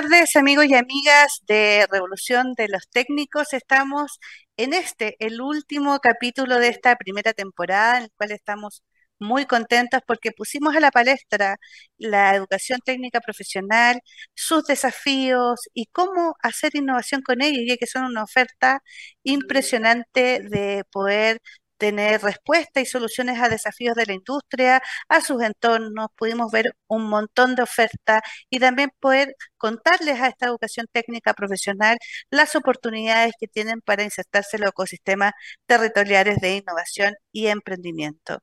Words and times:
Tardes, 0.00 0.34
amigos 0.36 0.64
y 0.66 0.74
amigas 0.74 1.40
de 1.46 1.86
Revolución 1.90 2.54
de 2.56 2.68
los 2.68 2.88
Técnicos. 2.88 3.52
Estamos 3.52 4.18
en 4.56 4.72
este, 4.72 5.14
el 5.18 5.42
último 5.42 5.98
capítulo 5.98 6.58
de 6.58 6.68
esta 6.68 6.96
primera 6.96 7.34
temporada, 7.34 7.98
en 7.98 8.04
el 8.04 8.10
cual 8.16 8.32
estamos 8.32 8.82
muy 9.18 9.44
contentos 9.44 10.00
porque 10.06 10.32
pusimos 10.32 10.74
a 10.74 10.80
la 10.80 10.90
palestra 10.90 11.58
la 11.98 12.34
educación 12.34 12.80
técnica 12.82 13.20
profesional, 13.20 14.00
sus 14.34 14.64
desafíos 14.64 15.60
y 15.74 15.84
cómo 15.92 16.34
hacer 16.42 16.74
innovación 16.76 17.20
con 17.20 17.42
ellos, 17.42 17.64
ya 17.68 17.76
que 17.76 17.86
son 17.86 18.04
una 18.04 18.24
oferta 18.24 18.82
impresionante 19.22 20.40
de 20.40 20.84
poder 20.90 21.42
tener 21.80 22.22
respuestas 22.22 22.82
y 22.84 22.86
soluciones 22.86 23.40
a 23.40 23.48
desafíos 23.48 23.96
de 23.96 24.06
la 24.06 24.12
industria, 24.14 24.82
a 25.08 25.20
sus 25.22 25.42
entornos, 25.42 26.08
pudimos 26.16 26.52
ver 26.52 26.66
un 26.88 27.08
montón 27.08 27.56
de 27.56 27.62
ofertas 27.62 28.20
y 28.50 28.60
también 28.60 28.90
poder 29.00 29.34
contarles 29.56 30.20
a 30.20 30.28
esta 30.28 30.46
educación 30.46 30.86
técnica 30.92 31.34
profesional 31.34 31.96
las 32.30 32.54
oportunidades 32.56 33.32
que 33.40 33.48
tienen 33.48 33.80
para 33.80 34.04
insertarse 34.04 34.56
en 34.58 34.62
los 34.62 34.70
ecosistemas 34.70 35.32
territoriales 35.66 36.38
de 36.40 36.56
innovación 36.58 37.14
y 37.32 37.48
emprendimiento. 37.48 38.40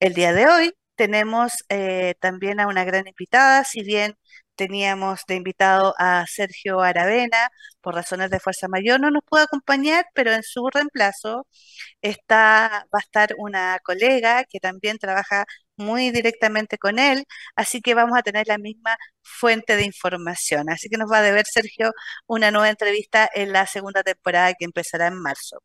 El 0.00 0.14
día 0.14 0.32
de 0.32 0.46
hoy 0.48 0.72
tenemos 0.96 1.64
eh, 1.68 2.14
también 2.20 2.60
a 2.60 2.66
una 2.68 2.84
gran 2.84 3.06
invitada, 3.06 3.64
si 3.64 3.82
bien 3.82 4.16
teníamos 4.58 5.22
de 5.28 5.36
invitado 5.36 5.94
a 5.98 6.26
Sergio 6.28 6.80
Aravena, 6.82 7.48
por 7.80 7.94
razones 7.94 8.30
de 8.30 8.40
fuerza 8.40 8.68
mayor 8.68 9.00
no 9.00 9.10
nos 9.10 9.22
pudo 9.24 9.42
acompañar, 9.42 10.06
pero 10.14 10.32
en 10.32 10.42
su 10.42 10.68
reemplazo 10.70 11.46
está, 12.02 12.86
va 12.94 12.98
a 12.98 13.00
estar 13.00 13.34
una 13.38 13.78
colega 13.84 14.44
que 14.44 14.60
también 14.60 14.98
trabaja 14.98 15.46
muy 15.76 16.10
directamente 16.10 16.76
con 16.78 16.98
él, 16.98 17.24
así 17.56 17.80
que 17.80 17.94
vamos 17.94 18.18
a 18.18 18.22
tener 18.22 18.46
la 18.48 18.58
misma 18.58 18.96
fuente 19.22 19.76
de 19.76 19.84
información. 19.84 20.68
Así 20.70 20.88
que 20.88 20.98
nos 20.98 21.10
va 21.10 21.18
a 21.18 21.22
deber, 21.22 21.46
Sergio, 21.46 21.92
una 22.26 22.50
nueva 22.50 22.68
entrevista 22.70 23.28
en 23.34 23.52
la 23.52 23.66
segunda 23.66 24.02
temporada 24.02 24.54
que 24.58 24.64
empezará 24.64 25.06
en 25.08 25.20
marzo. 25.22 25.58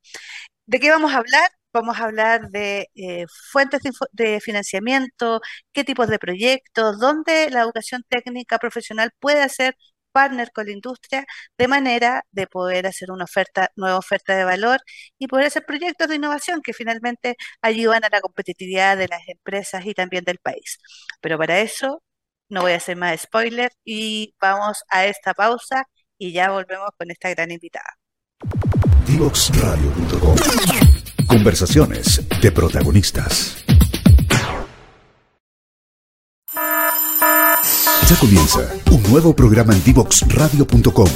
¿De 0.65 0.79
qué 0.79 0.91
vamos 0.91 1.13
a 1.13 1.17
hablar? 1.17 1.49
Vamos 1.73 1.99
a 1.99 2.03
hablar 2.05 2.49
de 2.49 2.89
eh, 2.95 3.25
fuentes 3.51 3.81
de, 4.11 4.39
financiamiento, 4.41 5.41
qué 5.71 5.83
tipos 5.83 6.07
de 6.07 6.19
proyectos, 6.19 6.99
dónde 6.99 7.49
la 7.49 7.61
educación 7.61 8.03
técnica 8.07 8.59
profesional 8.59 9.11
puede 9.19 9.41
hacer 9.41 9.75
partner 10.11 10.51
con 10.53 10.67
la 10.67 10.71
industria 10.73 11.25
de 11.57 11.67
manera 11.67 12.23
de 12.31 12.47
poder 12.47 12.85
hacer 12.87 13.11
una 13.11 13.23
oferta, 13.25 13.71
nueva 13.75 13.97
oferta 13.97 14.35
de 14.37 14.43
valor 14.45 14.79
y 15.17 15.27
poder 15.27 15.47
hacer 15.47 15.65
proyectos 15.65 16.07
de 16.07 16.15
innovación 16.15 16.61
que 16.61 16.73
finalmente 16.73 17.37
ayudan 17.61 18.03
a 18.05 18.09
la 18.09 18.21
competitividad 18.21 18.95
de 18.97 19.07
las 19.07 19.21
empresas 19.27 19.85
y 19.85 19.93
también 19.95 20.23
del 20.23 20.37
país. 20.39 20.77
Pero 21.21 21.37
para 21.39 21.59
eso 21.59 22.03
no 22.49 22.61
voy 22.61 22.73
a 22.73 22.77
hacer 22.77 22.97
más 22.97 23.21
spoiler 23.21 23.71
y 23.83 24.35
vamos 24.39 24.83
a 24.89 25.05
esta 25.07 25.33
pausa 25.33 25.85
y 26.19 26.33
ya 26.33 26.51
volvemos 26.51 26.89
con 26.97 27.09
esta 27.11 27.29
gran 27.31 27.51
invitada. 27.51 27.97
Conversaciones 31.27 32.21
de 32.41 32.51
protagonistas. 32.51 33.63
Ya 36.53 38.15
comienza 38.19 38.59
un 38.91 39.03
nuevo 39.11 39.35
programa 39.35 39.73
en 39.73 39.83
Divoxradio.com. 39.83 41.07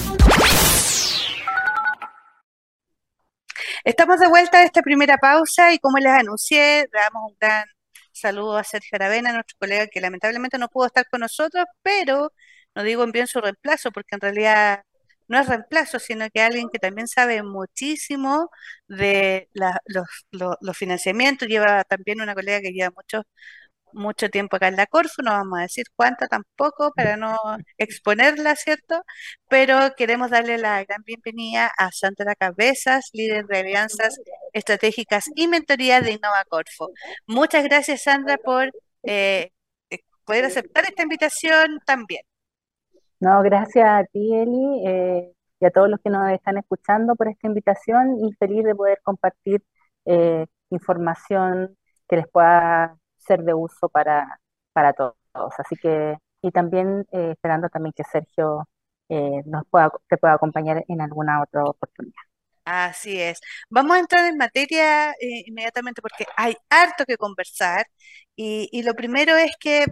Estamos 3.83 4.19
de 4.19 4.27
vuelta 4.27 4.59
de 4.59 4.65
esta 4.65 4.81
primera 4.81 5.17
pausa 5.17 5.73
y 5.73 5.79
como 5.79 5.97
les 5.97 6.11
anuncié, 6.11 6.87
damos 6.91 7.31
un 7.31 7.37
gran 7.39 7.65
saludo 8.11 8.57
a 8.57 8.63
Sergio 8.63 8.95
Aravena, 8.95 9.33
nuestro 9.33 9.57
colega 9.59 9.87
que 9.87 10.01
lamentablemente 10.01 10.57
no 10.57 10.67
pudo 10.67 10.87
estar 10.87 11.05
con 11.09 11.21
nosotros, 11.21 11.65
pero 11.81 12.31
no 12.75 12.83
digo 12.83 13.03
en 13.03 13.11
bien 13.11 13.27
su 13.27 13.39
reemplazo 13.39 13.91
porque 13.91 14.15
en 14.15 14.21
realidad 14.21 14.83
no 15.27 15.39
es 15.39 15.47
reemplazo, 15.47 15.99
sino 15.99 16.29
que 16.29 16.41
alguien 16.41 16.69
que 16.71 16.79
también 16.79 17.07
sabe 17.07 17.43
muchísimo 17.43 18.49
de 18.87 19.49
los, 19.51 20.77
financiamientos, 20.77 21.47
lleva 21.47 21.83
también 21.83 22.21
una 22.21 22.35
colega 22.35 22.61
que 22.61 22.71
lleva 22.71 22.91
mucho, 22.95 23.23
mucho 23.93 24.29
tiempo 24.29 24.55
acá 24.57 24.67
en 24.67 24.75
la 24.77 24.85
Corfu, 24.87 25.21
no 25.23 25.31
vamos 25.31 25.59
a 25.59 25.63
decir 25.63 25.85
cuánto 25.95 26.27
tampoco 26.27 26.91
para 26.95 27.17
no 27.17 27.37
exponerla, 27.77 28.55
¿cierto? 28.55 29.03
Pero 29.49 29.79
queremos 29.97 30.29
darle 30.31 30.57
la 30.57 30.83
gran 30.83 31.03
bienvenida 31.03 31.71
a 31.77 31.91
Sandra 31.91 32.35
Cabezas, 32.35 33.09
líder 33.13 33.45
de 33.47 33.59
alianzas 33.59 34.19
estratégicas 34.53 35.25
y 35.35 35.47
mentoría 35.47 36.01
de 36.01 36.11
Innova 36.13 36.43
Corfo. 36.49 36.89
Muchas 37.27 37.63
gracias, 37.63 38.03
Sandra, 38.03 38.37
por 38.37 38.71
eh, 39.03 39.51
eh, 39.89 39.99
poder 40.25 40.45
aceptar 40.45 40.85
esta 40.85 41.03
invitación 41.03 41.79
también. 41.85 42.21
No, 43.19 43.41
gracias 43.41 43.87
a 43.87 44.03
ti, 44.05 44.35
Eli, 44.35 44.83
eh, 44.87 45.33
y 45.59 45.65
a 45.65 45.71
todos 45.71 45.89
los 45.89 45.99
que 46.01 46.09
nos 46.09 46.29
están 46.31 46.57
escuchando 46.57 47.15
por 47.15 47.27
esta 47.27 47.47
invitación 47.47 48.17
y 48.23 48.31
feliz 48.33 48.63
de 48.63 48.75
poder 48.75 48.99
compartir 49.03 49.63
eh, 50.05 50.45
información 50.69 51.75
que 52.07 52.17
les 52.17 52.27
pueda 52.27 52.95
ser 53.17 53.41
de 53.43 53.53
uso 53.55 53.89
para, 53.89 54.39
para 54.73 54.93
todos. 54.93 55.15
Así 55.57 55.75
que, 55.81 56.15
y 56.43 56.51
también 56.51 57.05
eh, 57.11 57.31
esperando 57.31 57.69
también 57.69 57.93
que 57.95 58.03
Sergio 58.03 58.67
nos 59.45 59.63
pueda, 59.69 59.89
te 60.09 60.17
pueda 60.17 60.33
acompañar 60.33 60.83
en 60.87 60.99
alguna 61.01 61.41
otra 61.41 61.63
oportunidad. 61.63 62.21
Así 62.65 63.21
es. 63.21 63.39
Vamos 63.69 63.95
a 63.95 63.99
entrar 63.99 64.25
en 64.25 64.37
materia 64.37 65.15
inmediatamente 65.45 66.01
porque 66.01 66.25
hay 66.35 66.55
harto 66.69 67.05
que 67.05 67.15
conversar 67.15 67.85
y, 68.39 68.83
lo 68.83 68.93
primero 68.93 69.35
es 69.35 69.51
que 69.59 69.87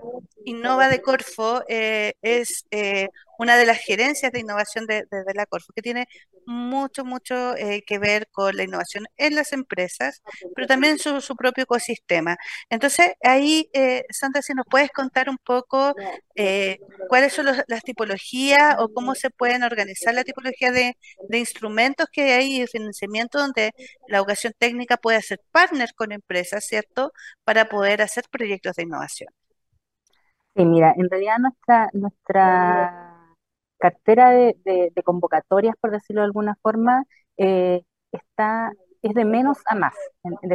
Innova 0.46 0.88
de 0.88 1.02
Corfo 1.02 1.64
eh, 1.68 2.14
es 2.22 2.68
eh, 2.70 3.10
una 3.40 3.58
de 3.58 3.66
las 3.66 3.80
gerencias 3.80 4.32
de 4.32 4.40
innovación 4.40 4.86
de, 4.86 5.04
la 5.34 5.48
Corfo, 5.48 5.74
que 5.74 5.82
tiene 5.82 6.08
mucho, 6.46 7.04
mucho 7.04 7.56
eh, 7.58 7.84
que 7.88 7.98
ver 7.98 8.28
con 8.32 8.56
la 8.56 8.64
innovación 8.64 9.08
en 9.18 9.34
las 9.34 9.52
empresas, 9.52 10.22
pero 10.54 10.68
también 10.68 10.94
en 10.94 11.22
su, 11.22 11.36
propio 11.36 11.64
ecosistema. 11.64 12.38
Entonces, 12.70 13.14
ahí, 13.24 13.68
Sandra, 14.12 14.44
si 14.44 14.54
nos 14.54 14.66
puedes 14.70 14.92
contar 14.92 15.28
un 15.28 15.40
poco 15.40 15.96
cuáles 17.10 17.34
son 17.34 17.48
las 17.68 17.84
tipologías 17.84 18.76
o 18.78 18.90
cómo 18.94 19.16
se 19.16 19.32
pueden 19.32 19.64
organizar 19.64 20.14
la 20.14 20.24
tipología 20.24 20.72
de, 20.72 20.96
instrumentos 21.32 22.08
que 22.12 22.34
hay 22.34 22.62
y 22.62 22.68
financiamiento 22.68 23.40
donde 23.40 23.74
la 24.08 24.18
educación 24.20 24.54
técnica 24.58 24.98
puede 24.98 25.18
hacer 25.18 25.40
partner 25.52 25.90
con 25.96 26.12
empresas, 26.12 26.66
¿cierto?, 26.66 27.12
para 27.44 27.70
poder 27.70 28.02
hacer 28.02 28.26
proyectos 28.38 28.76
de 28.76 28.84
innovación. 28.84 29.30
Sí, 30.56 30.66
mira, 30.66 30.94
en 30.96 31.10
realidad 31.10 31.38
nuestra, 31.40 31.90
nuestra 31.94 33.16
cartera 33.78 34.32
de, 34.32 34.92
convocatorias, 35.04 35.76
por 35.80 35.92
decirlo 35.92 36.22
de 36.22 36.28
alguna 36.28 36.56
forma, 36.62 37.04
eh, 37.38 37.84
está, 38.12 38.72
es 39.02 39.14
de 39.14 39.26
menos 39.26 39.58
a 39.66 39.76
más. 39.76 39.94
En, 40.24 40.36
en, 40.42 40.50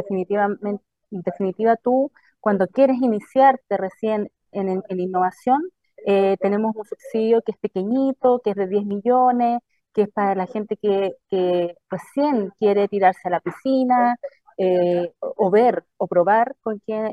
definitiva, 1.21 1.75
tú, 1.77 2.11
cuando 2.39 2.67
quieres 2.67 2.97
iniciarte 3.01 3.77
recién 3.77 4.31
en, 4.51 4.81
innovación, 4.89 5.61
eh, 6.05 6.35
tenemos 6.41 6.75
un 6.75 6.85
subsidio 6.85 7.41
que 7.43 7.51
es 7.51 7.57
pequeñito, 7.59 8.41
que 8.43 8.51
es 8.51 8.55
de 8.55 8.67
10 8.67 8.85
millones, 8.85 9.59
que 9.93 10.03
es 10.03 10.09
para 10.09 10.35
la 10.35 10.47
gente 10.47 10.77
que, 10.77 11.15
recién 11.89 12.51
quiere 12.59 12.87
tirarse 12.87 13.27
a 13.27 13.31
la 13.31 13.39
piscina, 13.39 14.15
eh, 14.57 15.13
o 15.19 15.51
ver 15.51 15.85
o 15.97 16.07
probar 16.07 16.55
con 16.61 16.79
quién, 16.85 17.11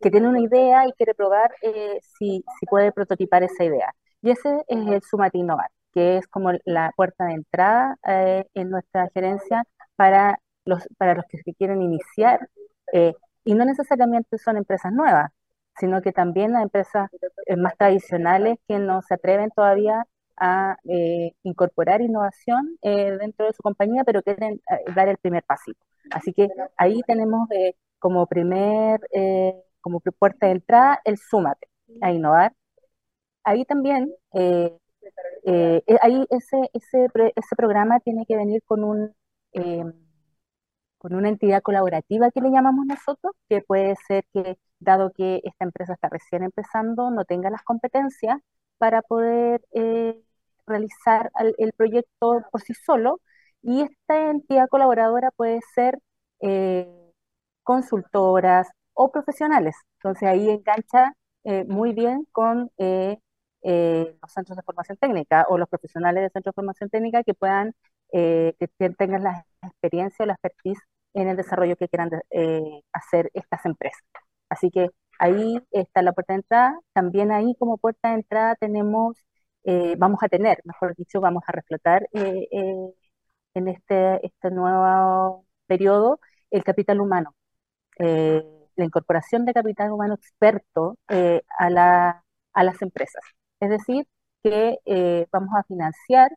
que 0.00 0.10
tiene 0.10 0.28
una 0.28 0.40
idea 0.40 0.86
y 0.86 0.92
quiere 0.92 1.14
probar 1.14 1.50
eh, 1.62 2.00
si, 2.18 2.44
si, 2.58 2.66
puede 2.66 2.92
prototipar 2.92 3.42
esa 3.42 3.64
idea. 3.64 3.94
Y 4.22 4.30
ese 4.30 4.64
es 4.68 4.86
el 4.86 5.02
Sumati 5.02 5.38
Innovar, 5.38 5.70
que 5.92 6.18
es 6.18 6.26
como 6.28 6.50
la 6.64 6.92
puerta 6.96 7.26
de 7.26 7.34
entrada 7.34 7.96
eh, 8.06 8.44
en 8.54 8.70
nuestra 8.70 9.08
gerencia 9.14 9.64
para 9.96 10.38
los, 10.64 10.86
para 10.98 11.14
los 11.14 11.24
que 11.26 11.54
quieren 11.54 11.82
iniciar. 11.82 12.48
Eh, 12.92 13.14
y 13.44 13.54
no 13.54 13.64
necesariamente 13.64 14.38
son 14.38 14.56
empresas 14.56 14.92
nuevas, 14.92 15.30
sino 15.78 16.02
que 16.02 16.12
también 16.12 16.52
las 16.52 16.62
empresas 16.62 17.10
más 17.56 17.76
tradicionales 17.76 18.58
que 18.66 18.78
no 18.78 19.02
se 19.02 19.14
atreven 19.14 19.50
todavía 19.54 20.04
a 20.38 20.76
incorporar 21.42 22.02
innovación 22.02 22.76
dentro 22.82 23.46
de 23.46 23.52
su 23.52 23.62
compañía, 23.62 24.02
pero 24.04 24.22
quieren 24.22 24.60
dar 24.94 25.08
el 25.08 25.16
primer 25.18 25.44
pasito. 25.44 25.78
Así 26.10 26.32
que 26.32 26.48
ahí 26.76 27.00
tenemos 27.06 27.48
como 27.98 28.26
primer 28.26 29.00
como 29.86 30.00
puerta 30.00 30.46
de 30.46 30.52
entrada 30.54 31.00
el 31.04 31.16
Súmate 31.16 31.68
a 32.02 32.10
innovar. 32.10 32.52
Ahí 33.44 33.64
también, 33.64 34.12
eh, 34.32 34.76
eh, 35.44 35.82
eh, 35.86 35.98
ahí 36.02 36.26
ese, 36.30 36.58
ese, 36.72 37.08
ese, 37.36 37.56
programa 37.56 38.00
tiene 38.00 38.26
que 38.26 38.36
venir 38.36 38.62
con 38.64 38.82
un 38.82 39.14
con 40.98 41.14
una 41.14 41.28
entidad 41.28 41.62
colaborativa 41.62 42.30
que 42.32 42.40
le 42.40 42.50
llamamos 42.50 42.84
nosotros, 42.86 43.32
que 43.48 43.60
puede 43.62 43.94
ser 44.08 44.24
que, 44.32 44.58
dado 44.80 45.12
que 45.12 45.40
esta 45.44 45.64
empresa 45.64 45.92
está 45.94 46.08
recién 46.08 46.42
empezando, 46.42 47.10
no 47.12 47.24
tenga 47.24 47.48
las 47.50 47.62
competencias 47.62 48.40
para 48.78 49.02
poder 49.02 49.62
realizar 50.66 51.30
el, 51.58 51.72
proyecto 51.74 52.42
por 52.50 52.60
sí 52.60 52.74
solo, 52.74 53.20
y 53.62 53.82
esta 53.82 54.30
entidad 54.30 54.68
colaboradora 54.68 55.30
puede 55.30 55.60
ser 55.74 56.00
consultoras, 57.62 58.68
o 58.96 59.10
profesionales. 59.12 59.76
Entonces 59.98 60.28
ahí 60.28 60.50
engancha 60.50 61.14
eh, 61.44 61.64
muy 61.66 61.92
bien 61.92 62.26
con 62.32 62.70
eh, 62.78 63.18
los 63.62 64.32
centros 64.32 64.56
de 64.56 64.62
formación 64.62 64.98
técnica 64.98 65.46
o 65.48 65.58
los 65.58 65.68
profesionales 65.68 66.22
de 66.22 66.30
centros 66.30 66.52
de 66.52 66.56
formación 66.56 66.90
técnica 66.90 67.22
que 67.24 67.34
puedan, 67.34 67.74
que 68.12 68.56
tengan 68.98 69.24
la 69.24 69.44
experiencia 69.62 70.24
o 70.24 70.26
la 70.26 70.34
expertise 70.34 70.80
en 71.14 71.28
el 71.28 71.36
desarrollo 71.36 71.76
que 71.76 71.88
quieran 71.88 72.10
hacer 72.92 73.30
estas 73.34 73.66
empresas. 73.66 74.02
Así 74.48 74.70
que 74.70 74.90
ahí 75.18 75.60
está 75.72 76.02
la 76.02 76.12
puerta 76.12 76.34
de 76.34 76.38
entrada. 76.40 76.78
También 76.92 77.32
ahí 77.32 77.54
como 77.58 77.78
puerta 77.78 78.10
de 78.10 78.16
entrada 78.16 78.54
tenemos, 78.56 79.16
vamos 79.98 80.20
a 80.22 80.28
tener, 80.28 80.60
mejor 80.64 80.94
dicho, 80.96 81.20
vamos 81.20 81.42
a 81.48 81.52
reflotar 81.52 82.08
en 83.56 83.68
este, 83.68 84.24
este 84.26 84.50
nuevo 84.50 85.44
periodo 85.66 86.20
el 86.50 86.64
capital 86.64 87.00
humano, 87.00 87.34
eh, 87.98 88.44
la 88.76 88.84
incorporación 88.84 89.44
de 89.44 89.54
capital 89.54 89.92
humano 89.92 90.14
experto 90.14 90.96
eh, 91.08 91.42
a, 91.58 91.70
la, 91.70 92.24
a, 92.52 92.64
las 92.64 92.80
empresas. 92.82 93.22
Es 93.60 93.70
decir, 93.70 94.06
que 94.42 94.78
eh, 94.84 95.26
vamos 95.32 95.50
a 95.56 95.64
financiar 95.64 96.30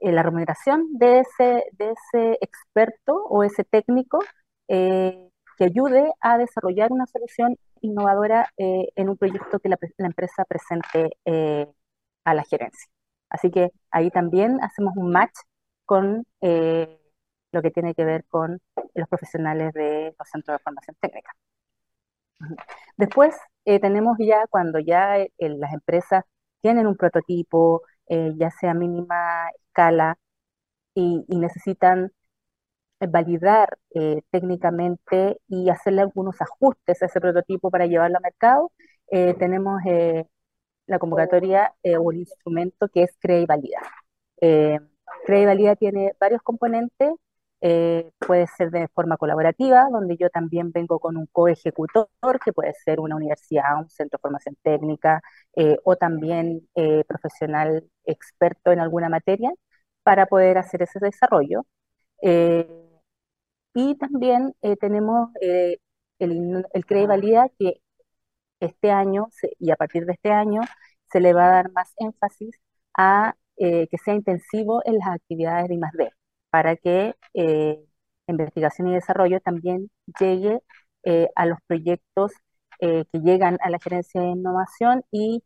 la 0.00 0.22
remuneración 0.22 0.86
de 0.96 1.20
ese, 1.20 1.64
de 1.72 1.90
ese 1.90 2.38
experto 2.40 3.14
o 3.28 3.42
ese 3.42 3.64
técnico 3.64 4.20
que 4.68 5.64
ayude 5.64 6.12
a 6.20 6.38
desarrollar 6.38 6.92
una 6.92 7.06
solución 7.06 7.56
innovadora 7.80 8.48
en 8.56 9.08
un 9.08 9.16
proyecto 9.16 9.58
que 9.58 9.68
la, 9.68 9.78
empresa 9.98 10.44
presente 10.44 11.16
a 12.24 12.34
la 12.34 12.44
gerencia. 12.44 12.88
Así 13.30 13.50
que 13.50 13.72
ahí 13.90 14.10
también 14.10 14.58
hacemos 14.62 14.94
un 14.96 15.10
match 15.10 15.36
con 15.84 16.26
eh, 16.42 17.00
lo 17.52 17.62
que 17.62 17.70
tiene 17.70 17.94
que 17.94 18.04
ver 18.04 18.24
con 18.26 18.60
los 18.94 19.08
profesionales 19.08 19.72
de 19.74 20.14
los 20.18 20.28
centros 20.28 20.58
de 20.58 20.62
formación 20.62 20.96
técnica. 21.00 21.32
Después 22.96 23.36
eh, 23.64 23.80
tenemos 23.80 24.16
ya 24.18 24.46
cuando 24.48 24.78
ya 24.78 25.18
eh, 25.18 25.30
las 25.38 25.72
empresas 25.72 26.24
tienen 26.60 26.86
un 26.86 26.96
prototipo, 26.96 27.82
ya 28.08 28.50
sea 28.50 28.74
mínima 28.74 29.48
escala, 29.66 30.18
y, 30.94 31.24
necesitan 31.28 32.10
validar 33.00 33.78
técnicamente 34.30 35.40
y 35.48 35.70
hacerle 35.70 36.02
algunos 36.02 36.40
ajustes 36.40 37.02
a 37.02 37.06
ese 37.06 37.20
prototipo 37.20 37.70
para 37.70 37.86
llevarlo 37.86 38.16
al 38.16 38.22
mercado, 38.22 38.72
tenemos 39.08 39.80
la 40.86 40.98
convocatoria 40.98 41.74
o 42.00 42.12
el 42.12 42.18
instrumento 42.18 42.88
que 42.88 43.04
es 43.04 43.16
Crea 43.20 43.40
y 43.40 43.46
Valida. 43.46 43.80
Crea 45.26 45.42
y 45.42 45.46
Valida 45.46 45.76
tiene 45.76 46.14
varios 46.20 46.42
componentes, 46.42 47.12
eh, 47.60 48.10
puede 48.18 48.46
ser 48.46 48.70
de 48.70 48.88
forma 48.88 49.16
colaborativa, 49.16 49.88
donde 49.90 50.16
yo 50.16 50.30
también 50.30 50.70
vengo 50.72 51.00
con 51.00 51.16
un 51.16 51.26
coejecutor, 51.26 52.08
que 52.44 52.52
puede 52.52 52.74
ser 52.84 53.00
una 53.00 53.16
universidad, 53.16 53.78
un 53.78 53.90
centro 53.90 54.18
de 54.18 54.22
formación 54.22 54.56
técnica, 54.62 55.20
eh, 55.56 55.76
o 55.84 55.96
también 55.96 56.68
eh, 56.74 57.04
profesional 57.08 57.84
experto 58.04 58.72
en 58.72 58.80
alguna 58.80 59.08
materia, 59.08 59.50
para 60.02 60.26
poder 60.26 60.58
hacer 60.58 60.82
ese 60.82 60.98
desarrollo. 61.00 61.64
y 63.74 63.94
también 63.96 64.54
tenemos 64.80 65.30
el, 65.40 66.66
el 66.72 66.86
CREA 66.86 67.02
y 67.04 67.06
Valida, 67.06 67.48
que 67.58 67.80
este 68.60 68.90
año, 68.90 69.28
y 69.60 69.70
a 69.72 69.76
partir 69.76 70.06
de 70.06 70.14
este 70.14 70.30
año, 70.32 70.62
se 71.12 71.20
le 71.20 71.32
va 71.34 71.46
a 71.48 71.52
dar 71.52 71.72
más 71.72 71.92
énfasis 71.98 72.56
a 72.96 73.34
que 73.56 73.88
sea 74.04 74.14
intensivo 74.14 74.82
en 74.86 74.98
las 74.98 75.08
actividades 75.08 75.68
de 75.68 75.74
I+.D. 75.76 76.10
para 76.58 76.74
que 76.74 77.14
eh, 77.34 77.78
investigación 78.26 78.88
y 78.88 78.94
desarrollo 78.94 79.38
también 79.40 79.90
llegue 80.18 80.58
eh, 81.04 81.28
a 81.36 81.46
los 81.46 81.58
proyectos 81.68 82.32
que 82.80 83.06
llegan 83.12 83.58
a 83.60 83.70
la 83.70 83.78
gerencia 83.80 84.20
de 84.20 84.28
innovación 84.28 85.02
y 85.10 85.42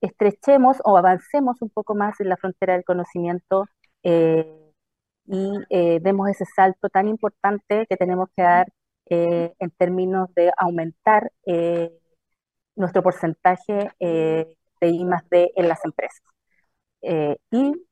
estrechemos 0.00 0.78
o 0.84 0.96
avancemos 0.96 1.60
un 1.62 1.70
poco 1.70 1.94
más 1.94 2.18
en 2.20 2.30
la 2.30 2.36
frontera 2.38 2.74
del 2.74 2.84
conocimiento 2.84 3.66
y 4.02 5.52
demos 6.00 6.30
ese 6.30 6.46
salto 6.46 6.88
tan 6.88 7.08
importante 7.08 7.86
que 7.88 7.96
tenemos 7.96 8.30
que 8.34 8.42
dar 8.42 8.66
en 9.10 9.70
términos 9.76 10.32
de 10.34 10.50
aumentar 10.56 11.30
nuestro 12.74 13.02
porcentaje 13.02 13.90
de 14.00 14.56
I 14.80 15.04
más 15.04 15.28
D 15.28 15.52
en 15.56 15.68
las 15.68 15.84
empresas. 15.84 16.22
Eh, 17.02 17.36
y 17.50 17.85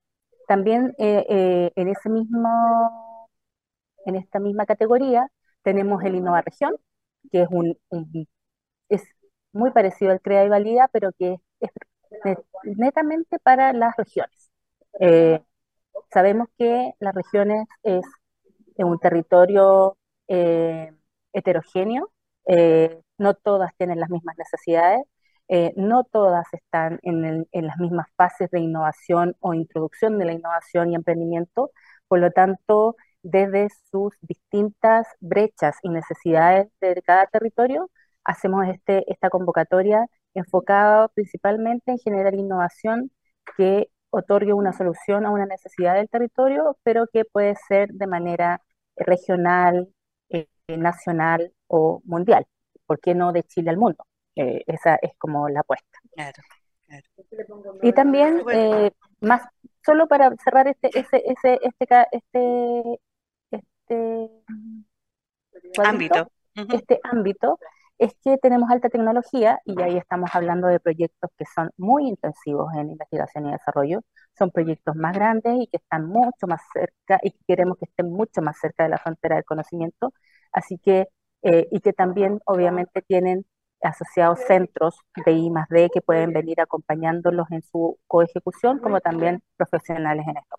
también 0.46 0.94
eh, 0.98 1.24
eh, 1.28 1.72
en 1.76 1.88
ese 1.88 2.08
mismo, 2.08 3.30
en 4.06 4.16
esta 4.16 4.38
misma 4.40 4.66
categoría 4.66 5.28
tenemos 5.62 6.02
el 6.04 6.16
Innova 6.16 6.42
Región, 6.42 6.76
que 7.32 7.42
es 7.42 7.48
un, 7.50 7.78
es 8.88 9.02
muy 9.52 9.70
parecido 9.72 10.12
al 10.12 10.20
CREA 10.20 10.44
y 10.44 10.48
Valida, 10.48 10.88
pero 10.92 11.12
que 11.18 11.36
es, 11.60 11.70
netamente 12.64 13.38
para 13.40 13.72
las 13.72 13.96
regiones. 13.96 14.50
sabemos 16.12 16.48
que 16.58 16.92
las 17.00 17.14
regiones 17.14 17.66
es, 17.82 18.04
un 18.76 18.98
territorio 18.98 19.96
heterogéneo, 21.32 22.10
no 23.18 23.34
todas 23.34 23.74
tienen 23.76 24.00
las 24.00 24.10
mismas 24.10 24.36
necesidades, 24.38 25.04
eh, 25.48 25.72
no 25.76 26.04
todas 26.04 26.46
están 26.52 26.98
en, 27.02 27.46
las 27.52 27.76
mismas 27.78 28.06
fases 28.16 28.50
de 28.50 28.60
innovación 28.60 29.36
o 29.40 29.54
introducción 29.54 30.18
de 30.18 30.24
la 30.26 30.32
innovación 30.32 30.90
y 30.90 30.94
emprendimiento, 30.94 31.70
por 32.08 32.20
lo 32.20 32.30
tanto, 32.30 32.96
desde 33.22 33.68
sus 33.90 34.12
distintas 34.22 35.06
brechas 35.20 35.76
y 35.82 35.88
necesidades 35.90 36.68
de 36.80 37.02
cada 37.02 37.26
territorio, 37.26 37.90
hacemos 38.24 38.66
este, 38.68 39.04
esta 39.10 39.30
convocatoria 39.30 40.06
enfocada 40.34 41.08
principalmente 41.08 41.92
en 41.92 41.98
generar 41.98 42.34
innovación 42.34 43.10
que 43.56 43.88
otorgue 44.10 44.52
una 44.52 44.72
solución 44.72 45.26
a 45.26 45.30
una 45.30 45.46
necesidad 45.46 45.94
del 45.94 46.08
territorio, 46.08 46.78
pero 46.84 47.06
que 47.12 47.24
puede 47.24 47.54
ser 47.68 47.90
de 47.90 48.06
manera 48.06 48.62
regional, 48.96 49.88
eh, 50.30 50.46
nacional 50.68 51.52
o 51.66 52.00
mundial. 52.04 52.46
¿Por 52.86 53.00
qué 53.00 53.14
no 53.14 53.32
de 53.32 53.42
Chile 53.44 53.70
al 53.70 53.78
mundo? 53.78 54.04
Eh, 54.36 54.62
esa 54.66 54.96
es 54.96 55.12
como 55.18 55.48
la 55.48 55.60
apuesta. 55.60 55.98
Y 57.82 57.92
también, 57.92 58.42
eh, 58.52 58.90
más, 59.20 59.42
solo 59.84 60.06
para 60.06 60.30
cerrar 60.42 60.68
este, 60.68 60.90
ese, 60.98 61.22
ese, 61.26 61.58
este, 61.62 62.06
este, 62.12 63.00
este 63.50 64.30
ámbito. 65.82 66.28
Este 66.54 67.00
ámbito 67.02 67.58
es 67.98 68.12
que 68.22 68.38
tenemos 68.38 68.70
alta 68.70 68.88
tecnología 68.88 69.60
y 69.64 69.80
ahí 69.80 69.96
estamos 69.96 70.30
hablando 70.34 70.68
de 70.68 70.80
proyectos 70.80 71.30
que 71.36 71.44
son 71.52 71.70
muy 71.76 72.08
intensivos 72.08 72.72
en 72.74 72.90
investigación 72.90 73.46
y 73.46 73.52
desarrollo, 73.52 74.02
son 74.36 74.50
proyectos 74.50 74.96
más 74.96 75.14
grandes 75.14 75.54
y 75.60 75.66
que 75.68 75.76
están 75.78 76.06
mucho 76.06 76.46
más 76.46 76.60
cerca 76.72 77.18
y 77.22 77.30
que 77.30 77.38
queremos 77.46 77.78
que 77.78 77.86
estén 77.86 78.10
mucho 78.10 78.42
más 78.42 78.58
cerca 78.58 78.84
de 78.84 78.90
la 78.90 78.98
frontera 78.98 79.36
del 79.36 79.44
conocimiento, 79.44 80.12
así 80.52 80.78
que, 80.78 81.08
eh, 81.42 81.68
y 81.70 81.80
que 81.80 81.92
también 81.92 82.40
obviamente 82.46 83.02
tienen 83.02 83.46
asociados 83.84 84.40
centros 84.46 84.98
de 85.24 85.32
I 85.32 85.50
más 85.50 85.68
D 85.68 85.90
que 85.92 86.00
pueden 86.00 86.32
venir 86.32 86.60
acompañándolos 86.60 87.50
en 87.50 87.62
su 87.62 87.98
coejecución, 88.06 88.78
como 88.78 89.00
también 89.00 89.42
profesionales 89.56 90.26
en 90.28 90.36
esto. 90.36 90.56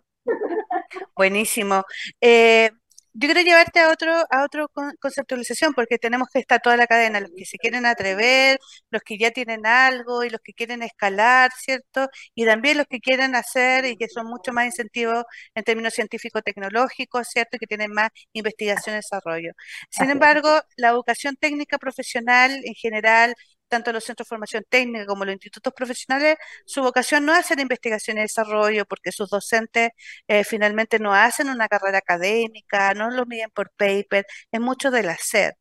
Buenísimo. 1.15 1.83
Eh, 2.21 2.71
yo 3.17 3.27
quiero 3.27 3.41
llevarte 3.41 3.79
a 3.79 3.89
otro, 3.91 4.11
a 4.29 4.43
otro 4.43 4.69
conceptualización, 4.99 5.73
porque 5.73 5.97
tenemos 5.97 6.27
que 6.33 6.39
estar 6.39 6.61
toda 6.61 6.75
la 6.75 6.85
cadena, 6.85 7.21
los 7.21 7.31
que 7.35 7.45
se 7.45 7.57
quieren 7.57 7.85
atrever, 7.85 8.59
los 8.91 9.01
que 9.03 9.17
ya 9.17 9.31
tienen 9.31 9.65
algo 9.65 10.23
y 10.25 10.29
los 10.29 10.41
que 10.41 10.53
quieren 10.53 10.83
escalar, 10.83 11.51
¿cierto? 11.57 12.09
Y 12.35 12.45
también 12.45 12.77
los 12.77 12.87
que 12.87 12.99
quieren 12.99 13.35
hacer 13.35 13.85
y 13.85 13.95
que 13.97 14.09
son 14.09 14.27
mucho 14.27 14.51
más 14.51 14.65
incentivos 14.65 15.23
en 15.55 15.63
términos 15.63 15.93
científico-tecnológicos, 15.93 17.27
¿cierto? 17.29 17.55
Y 17.55 17.59
que 17.59 17.67
tienen 17.67 17.91
más 17.93 18.09
investigación 18.33 18.95
y 18.95 18.97
desarrollo. 18.97 19.51
Sin 19.89 20.09
embargo, 20.09 20.61
la 20.75 20.89
educación 20.89 21.37
técnica 21.37 21.77
profesional 21.77 22.51
en 22.65 22.73
general 22.75 23.33
tanto 23.67 23.91
los 23.91 24.03
centros 24.03 24.25
de 24.25 24.29
formación 24.29 24.63
técnica 24.69 25.05
como 25.05 25.25
los 25.25 25.33
institutos 25.33 25.73
profesionales, 25.73 26.37
su 26.65 26.81
vocación 26.81 27.25
no 27.25 27.33
es 27.33 27.39
hacer 27.39 27.59
investigación 27.59 28.17
y 28.17 28.21
desarrollo, 28.21 28.85
porque 28.85 29.11
sus 29.11 29.29
docentes 29.29 29.89
eh, 30.27 30.43
finalmente 30.43 30.99
no 30.99 31.13
hacen 31.13 31.49
una 31.49 31.67
carrera 31.67 31.97
académica, 31.99 32.93
no 32.93 33.09
lo 33.11 33.25
miden 33.25 33.49
por 33.51 33.71
paper, 33.71 34.25
es 34.51 34.59
mucho 34.61 34.91
del 34.91 35.09
hacer. 35.09 35.55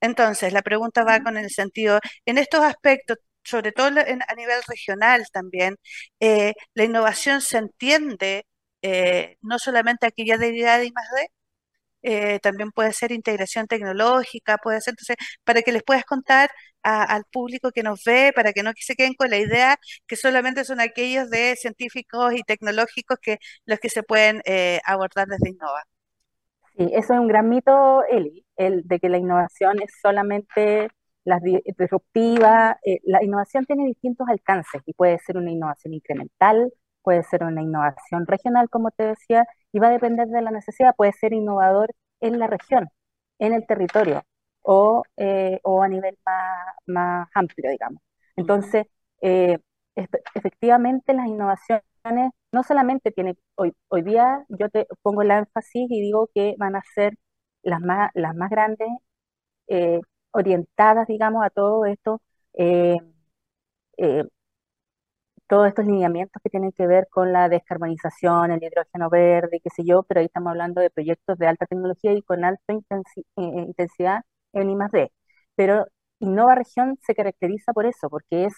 Entonces, 0.00 0.52
la 0.52 0.62
pregunta 0.62 1.04
va 1.04 1.20
con 1.22 1.36
el 1.36 1.50
sentido, 1.50 2.00
en 2.24 2.38
estos 2.38 2.62
aspectos, 2.62 3.18
sobre 3.44 3.72
todo 3.72 3.88
a 3.88 4.34
nivel 4.34 4.60
regional 4.68 5.24
también, 5.32 5.76
eh, 6.20 6.54
la 6.74 6.84
innovación 6.84 7.40
se 7.40 7.58
entiende 7.58 8.46
eh, 8.82 9.36
no 9.42 9.58
solamente 9.58 10.06
aquella 10.06 10.38
derivada 10.38 10.78
de 10.78 10.86
I 10.86 10.92
más 10.92 11.06
D, 11.16 11.28
eh, 12.02 12.38
también 12.40 12.70
puede 12.72 12.92
ser 12.92 13.12
integración 13.12 13.66
tecnológica, 13.66 14.58
puede 14.58 14.80
ser, 14.80 14.92
entonces, 14.92 15.16
para 15.44 15.62
que 15.62 15.72
les 15.72 15.82
puedas 15.82 16.04
contar 16.04 16.50
al 16.82 17.24
público 17.30 17.72
que 17.72 17.82
nos 17.82 18.02
ve, 18.04 18.32
para 18.34 18.52
que 18.52 18.62
no 18.62 18.72
se 18.76 18.94
queden 18.94 19.14
con 19.14 19.28
la 19.30 19.36
idea 19.36 19.76
que 20.06 20.16
solamente 20.16 20.64
son 20.64 20.80
aquellos 20.80 21.28
de 21.28 21.54
científicos 21.56 22.32
y 22.34 22.42
tecnológicos 22.42 23.18
que 23.20 23.38
los 23.66 23.78
que 23.78 23.90
se 23.90 24.02
pueden 24.02 24.40
eh, 24.46 24.80
abordar 24.86 25.26
desde 25.28 25.50
Innova. 25.50 25.82
Sí, 26.76 26.88
eso 26.92 27.14
es 27.14 27.20
un 27.20 27.28
gran 27.28 27.48
mito, 27.48 28.04
Eli, 28.04 28.46
el 28.56 28.82
de 28.86 28.98
que 28.98 29.08
la 29.08 29.18
innovación 29.18 29.82
es 29.82 29.92
solamente 30.00 30.88
las 31.24 31.42
disruptivas. 31.42 32.76
Eh, 32.84 33.00
la 33.04 33.22
innovación 33.22 33.66
tiene 33.66 33.84
distintos 33.84 34.26
alcances 34.28 34.80
y 34.86 34.94
puede 34.94 35.18
ser 35.18 35.36
una 35.36 35.50
innovación 35.50 35.94
incremental, 35.94 36.72
puede 37.02 37.22
ser 37.24 37.44
una 37.44 37.62
innovación 37.62 38.26
regional, 38.26 38.68
como 38.70 38.90
te 38.90 39.04
decía, 39.04 39.46
y 39.72 39.78
va 39.78 39.88
a 39.88 39.90
depender 39.90 40.28
de 40.28 40.42
la 40.42 40.50
necesidad, 40.50 40.94
puede 40.96 41.12
ser 41.12 41.32
innovador 41.32 41.90
en 42.20 42.38
la 42.38 42.46
región, 42.46 42.88
en 43.38 43.54
el 43.54 43.66
territorio 43.66 44.22
o, 44.62 45.02
eh, 45.16 45.60
o 45.64 45.82
a 45.82 45.88
nivel 45.88 46.18
más, 46.24 46.74
más, 46.86 47.28
amplio, 47.34 47.70
digamos. 47.70 48.02
Entonces, 48.36 48.86
eh, 49.22 49.58
efectivamente 50.34 51.12
las 51.14 51.26
innovaciones 51.26 51.82
no 52.52 52.62
solamente 52.62 53.10
tienen, 53.12 53.36
hoy, 53.56 53.74
hoy 53.88 54.02
día 54.02 54.44
yo 54.48 54.68
te 54.70 54.86
pongo 55.02 55.22
el 55.22 55.30
énfasis 55.30 55.86
y 55.90 56.00
digo 56.00 56.28
que 56.34 56.54
van 56.58 56.76
a 56.76 56.82
ser 56.94 57.14
las 57.62 57.80
más, 57.80 58.10
las 58.14 58.34
más 58.34 58.50
grandes, 58.50 58.88
eh, 59.68 60.00
orientadas, 60.32 61.06
digamos, 61.08 61.44
a 61.44 61.50
todo 61.50 61.86
esto, 61.86 62.20
todos 65.50 65.68
estos 65.68 65.84
lineamientos 65.86 66.40
que 66.42 66.50
tienen 66.50 66.72
que 66.72 66.86
ver 66.86 67.08
con 67.10 67.32
la 67.32 67.48
descarbonización, 67.48 68.52
el 68.52 68.62
hidrógeno 68.62 69.10
verde, 69.10 69.60
qué 69.62 69.70
sé 69.70 69.84
yo, 69.84 70.04
pero 70.04 70.20
ahí 70.20 70.26
estamos 70.26 70.52
hablando 70.52 70.80
de 70.80 70.90
proyectos 70.90 71.38
de 71.38 71.48
alta 71.48 71.66
tecnología 71.66 72.12
y 72.14 72.22
con 72.22 72.44
alta 72.44 72.62
eh, 72.72 72.80
intensidad 73.36 74.22
en 74.52 74.70
I+.D. 74.70 75.12
Pero 75.56 75.86
Innova 76.20 76.54
Región 76.54 76.98
se 77.02 77.14
caracteriza 77.16 77.72
por 77.72 77.86
eso, 77.86 78.08
porque 78.10 78.44
es 78.46 78.54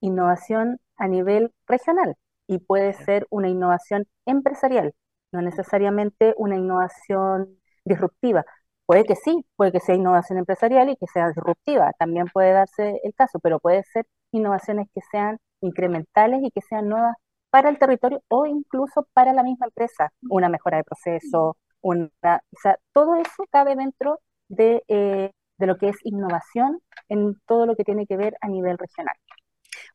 innovación 0.00 0.78
a 0.96 1.08
nivel 1.08 1.52
regional 1.66 2.16
y 2.48 2.58
puede 2.58 2.92
ser 2.94 3.26
una 3.30 3.48
innovación 3.48 4.06
empresarial, 4.26 4.94
no 5.32 5.42
necesariamente 5.42 6.34
una 6.36 6.56
innovación 6.56 7.56
disruptiva. 7.84 8.44
Puede 8.86 9.04
que 9.04 9.14
sí, 9.16 9.46
puede 9.56 9.72
que 9.72 9.80
sea 9.80 9.94
innovación 9.94 10.38
empresarial 10.38 10.88
y 10.90 10.96
que 10.96 11.06
sea 11.06 11.28
disruptiva, 11.28 11.92
también 11.98 12.26
puede 12.32 12.52
darse 12.52 13.00
el 13.04 13.14
caso, 13.14 13.38
pero 13.40 13.60
puede 13.60 13.84
ser 13.84 14.06
innovaciones 14.32 14.88
que 14.94 15.00
sean 15.10 15.38
incrementales 15.62 16.42
y 16.42 16.50
que 16.50 16.60
sean 16.62 16.88
nuevas 16.88 17.16
para 17.50 17.68
el 17.70 17.78
territorio 17.78 18.22
o 18.28 18.46
incluso 18.46 19.06
para 19.12 19.32
la 19.32 19.42
misma 19.42 19.66
empresa, 19.66 20.10
una 20.30 20.48
mejora 20.48 20.78
de 20.78 20.84
proceso, 20.84 21.56
una, 21.82 22.10
o 22.24 22.58
sea, 22.62 22.78
todo 22.92 23.16
eso 23.16 23.44
cabe 23.50 23.76
dentro 23.76 24.20
de, 24.48 24.82
eh, 24.88 25.30
de 25.58 25.66
lo 25.66 25.76
que 25.76 25.90
es 25.90 25.96
innovación 26.04 26.80
en 27.08 27.38
todo 27.46 27.66
lo 27.66 27.76
que 27.76 27.84
tiene 27.84 28.06
que 28.06 28.16
ver 28.16 28.36
a 28.40 28.48
nivel 28.48 28.78
regional. 28.78 29.16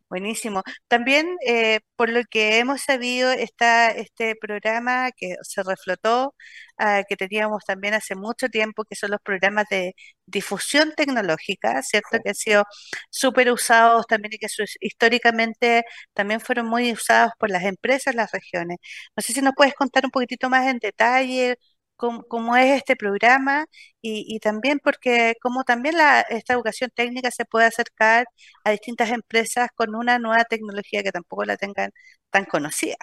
Buenísimo. 0.10 0.64
También, 0.88 1.36
eh, 1.46 1.82
por 1.98 2.08
lo 2.10 2.22
que 2.30 2.60
hemos 2.60 2.82
sabido, 2.82 3.30
está 3.32 3.92
este 3.92 4.36
programa 4.40 5.12
que 5.12 5.36
se 5.42 5.64
reflotó, 5.64 6.34
ah, 6.78 7.04
que 7.10 7.18
teníamos 7.18 7.66
también 7.66 7.94
hace 7.94 8.16
mucho 8.16 8.48
tiempo, 8.48 8.86
que 8.86 8.96
son 8.96 9.12
los 9.12 9.20
programas 9.22 9.66
de 9.70 9.96
difusión 10.26 10.94
tecnológica, 10.96 11.82
¿cierto? 11.84 12.20
Que 12.24 12.30
han 12.30 12.36
sido 12.36 12.64
súper 13.10 13.52
usados 13.52 14.08
también 14.08 14.32
y 14.34 14.38
que 14.38 14.48
históricamente 14.80 15.84
también 16.14 16.40
fueron 16.40 16.68
muy 16.68 16.90
usados 16.94 17.34
por 17.38 17.50
las 17.50 17.64
empresas 17.66 18.16
las 18.16 18.32
regiones. 18.32 18.78
No 19.16 19.22
sé 19.22 19.34
si 19.34 19.42
nos 19.42 19.54
puedes 19.58 19.74
contar 19.74 20.06
un 20.06 20.12
poquitito 20.12 20.50
más 20.50 20.68
en 20.68 20.80
detalle 20.80 21.58
cómo, 21.98 22.56
es 22.56 22.78
este 22.78 22.96
programa 22.96 23.66
y, 24.02 24.40
también 24.40 24.80
porque 24.84 25.36
como 25.42 25.64
también 25.64 25.98
la, 25.98 26.22
esta 26.22 26.54
educación 26.54 26.92
técnica 26.96 27.32
se 27.32 27.46
puede 27.46 27.66
acercar 27.66 28.28
a 28.64 28.72
distintas 28.72 29.10
empresas 29.12 29.70
con 29.76 29.96
una 29.96 30.20
nueva 30.20 30.46
tecnología 30.46 31.04
que 31.04 31.12
tampoco 31.12 31.44
la 31.46 31.58
tengan 31.58 31.92
tan 32.30 32.46
conocida. 32.46 32.98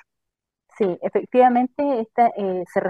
Sí, 0.78 0.98
efectivamente 1.02 2.00
esta, 2.00 2.28
eh, 2.36 2.64
se, 2.72 2.80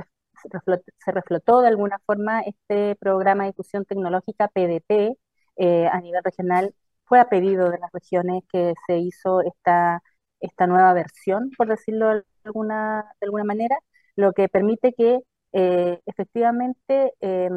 se, 1.04 1.12
reflotó, 1.12 1.60
de 1.60 1.68
alguna 1.68 1.98
forma 2.06 2.40
este 2.42 2.96
programa 2.96 3.44
de 3.44 3.50
difusión 3.50 3.84
tecnológica 3.84 4.48
PDT 4.48 5.16
eh, 5.56 5.86
a 5.90 6.00
nivel 6.00 6.22
regional. 6.24 6.74
Fue 7.04 7.20
a 7.20 7.28
pedido 7.28 7.70
de 7.70 7.78
las 7.78 7.92
regiones 7.92 8.42
que 8.50 8.74
se 8.86 8.98
hizo 8.98 9.42
esta, 9.42 10.02
esta 10.40 10.66
nueva 10.66 10.92
versión, 10.94 11.50
por 11.56 11.68
decirlo 11.68 12.08
de 12.14 12.24
alguna, 12.44 13.04
de 13.20 13.26
alguna 13.26 13.44
manera, 13.44 13.76
lo 14.16 14.32
que 14.32 14.48
permite 14.48 14.92
que 14.94 15.20
eh, 15.54 16.00
efectivamente 16.06 17.14
eh, 17.20 17.48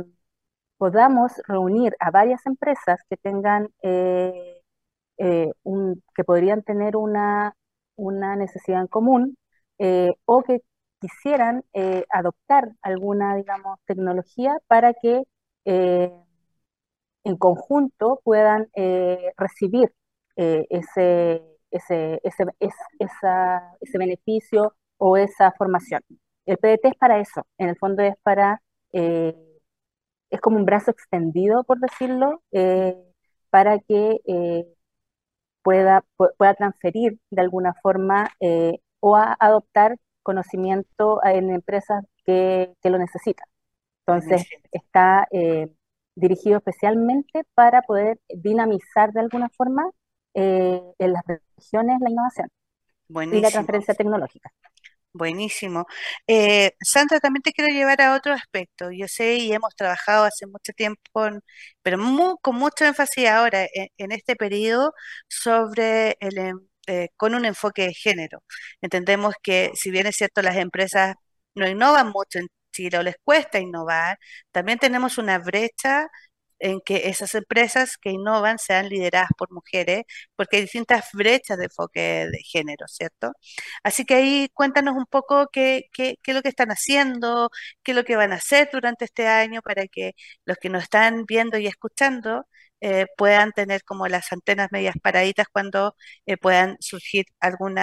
podamos 0.77 1.31
reunir 1.47 1.95
a 1.99 2.11
varias 2.11 2.45
empresas 2.45 2.99
que 3.09 3.17
tengan 3.17 3.69
eh, 3.81 4.61
un, 5.63 6.03
que 6.15 6.23
podrían 6.23 6.63
tener 6.63 6.95
una, 6.95 7.55
una 7.95 8.35
necesidad 8.35 8.81
en 8.81 8.87
común 8.87 9.37
o 10.25 10.43
que 10.43 10.61
quisieran 10.99 11.63
adoptar 12.11 12.71
alguna, 12.81 13.35
digamos, 13.35 13.79
tecnología 13.85 14.57
para 14.67 14.93
que 14.93 15.23
en 15.65 17.37
conjunto 17.37 18.21
puedan 18.23 18.67
recibir 19.37 19.93
ese, 20.35 21.43
ese, 21.71 22.19
ese, 22.23 22.43
esa, 22.99 23.73
ese 23.81 23.97
beneficio 23.97 24.73
o 24.97 25.17
esa 25.17 25.51
formación. 25.57 26.01
El 26.47 26.57
PDT 26.57 26.85
es 26.85 26.95
para 26.95 27.19
eso, 27.19 27.45
en 27.57 27.69
el 27.69 27.77
fondo 27.77 28.01
es 28.03 28.15
para, 28.23 28.61
eh, 28.93 29.35
es 30.29 30.39
como 30.39 30.55
un 30.55 30.65
brazo 30.65 30.91
extendido, 30.91 31.65
por 31.65 31.77
decirlo, 31.79 32.41
eh, 32.53 32.95
para 33.49 33.79
que 33.79 34.21
eh, 34.25 34.65
pueda, 35.61 36.05
pueda 36.15 36.53
transferir 36.53 37.19
de 37.31 37.41
alguna 37.41 37.73
forma 37.81 38.31
o 39.01 39.15
adoptar 39.17 39.97
conocimiento 40.23 41.19
en 41.25 41.51
empresas 41.51 42.05
que, 42.25 42.73
lo 42.83 42.97
necesitan. 42.97 43.47
Entonces, 44.05 44.47
está 44.71 45.27
dirigido 46.15 46.57
especialmente 46.57 47.43
para 47.55 47.81
poder 47.81 48.19
dinamizar 48.29 49.11
de 49.11 49.19
alguna 49.19 49.49
forma 49.49 49.91
en 50.33 51.13
las 51.13 51.23
regiones 51.27 51.99
la 51.99 52.09
innovación 52.09 52.49
y 53.09 53.41
la 53.41 53.51
transferencia 53.51 53.93
tecnológica. 53.93 54.49
Buenísimo. 55.17 55.85
Eh, 56.27 56.73
Sandra, 56.79 57.19
también 57.19 57.41
te 57.41 57.51
quiero 57.51 57.73
llevar 57.73 58.01
a 58.01 58.13
otro 58.15 58.33
aspecto. 58.33 58.91
Yo 58.91 59.07
sé 59.07 59.35
y 59.37 59.51
hemos 59.51 59.75
trabajado 59.75 60.25
hace 60.25 60.45
mucho 60.45 60.73
tiempo, 60.73 61.01
pero 61.81 61.97
con 62.41 62.55
mucho 62.55 62.85
énfasis 62.85 63.27
ahora 63.27 63.63
e, 63.65 63.89
en, 63.97 64.11
este 64.11 64.35
periodo 64.35 64.93
sobre 65.27 66.17
el, 66.19 66.37
eh, 66.87 67.09
con 67.17 67.33
un 67.33 67.45
enfoque 67.45 67.83
de 67.87 67.93
género. 67.95 68.43
Entendemos 68.81 69.33
que 69.41 69.71
si 69.73 69.89
bien 69.89 70.05
es 70.05 70.15
cierto 70.17 70.41
las 70.43 70.57
empresas 70.57 71.15
no 71.55 71.67
innovan 71.67 72.09
mucho 72.09 72.37
en 72.39 72.47
Chile 72.71 72.99
o 72.99 73.03
les 73.03 73.15
cuesta 73.23 73.59
innovar, 73.59 74.19
también 74.51 74.77
tenemos 74.77 75.17
una 75.17 75.39
brecha 75.39 76.07
en 76.59 76.81
que 76.81 77.09
esas 77.09 77.35
empresas 77.35 77.97
que 77.97 78.11
innovan 78.11 78.59
sean 78.59 78.89
lideradas 78.89 79.29
por 79.37 79.51
mujeres, 79.51 80.03
porque 80.35 80.57
hay 80.57 80.63
distintas 80.63 81.09
brechas 81.13 81.57
de 81.57 81.65
enfoque 81.65 82.27
de 82.31 82.39
género, 82.43 82.87
¿cierto? 82.87 83.33
Así 83.83 84.05
que 84.05 84.15
ahí 84.15 84.49
cuéntanos 84.53 84.95
un 84.95 85.05
poco 85.05 85.47
qué, 85.51 85.83
qué, 85.93 86.15
qué, 86.23 86.31
es 86.31 86.35
lo 86.35 86.41
que 86.41 86.49
están 86.49 86.69
haciendo, 86.69 87.49
qué 87.83 87.91
es 87.91 87.95
lo 87.97 88.03
que 88.03 88.15
van 88.15 88.31
a 88.33 88.35
hacer 88.35 88.69
durante 88.71 89.05
este 89.05 89.27
año 89.27 89.61
para 89.61 89.87
que 89.87 90.13
los 90.45 90.57
que 90.57 90.69
nos 90.69 90.83
están 90.83 91.25
viendo 91.25 91.57
y 91.57 91.67
escuchando 91.67 92.45
eh, 92.81 93.07
puedan 93.17 93.51
tener 93.53 93.83
como 93.83 94.07
las 94.07 94.31
antenas 94.31 94.69
medias 94.71 94.95
paraditas 95.01 95.47
cuando 95.51 95.95
eh, 96.25 96.37
puedan 96.37 96.77
surgir 96.79 97.25
algún 97.39 97.77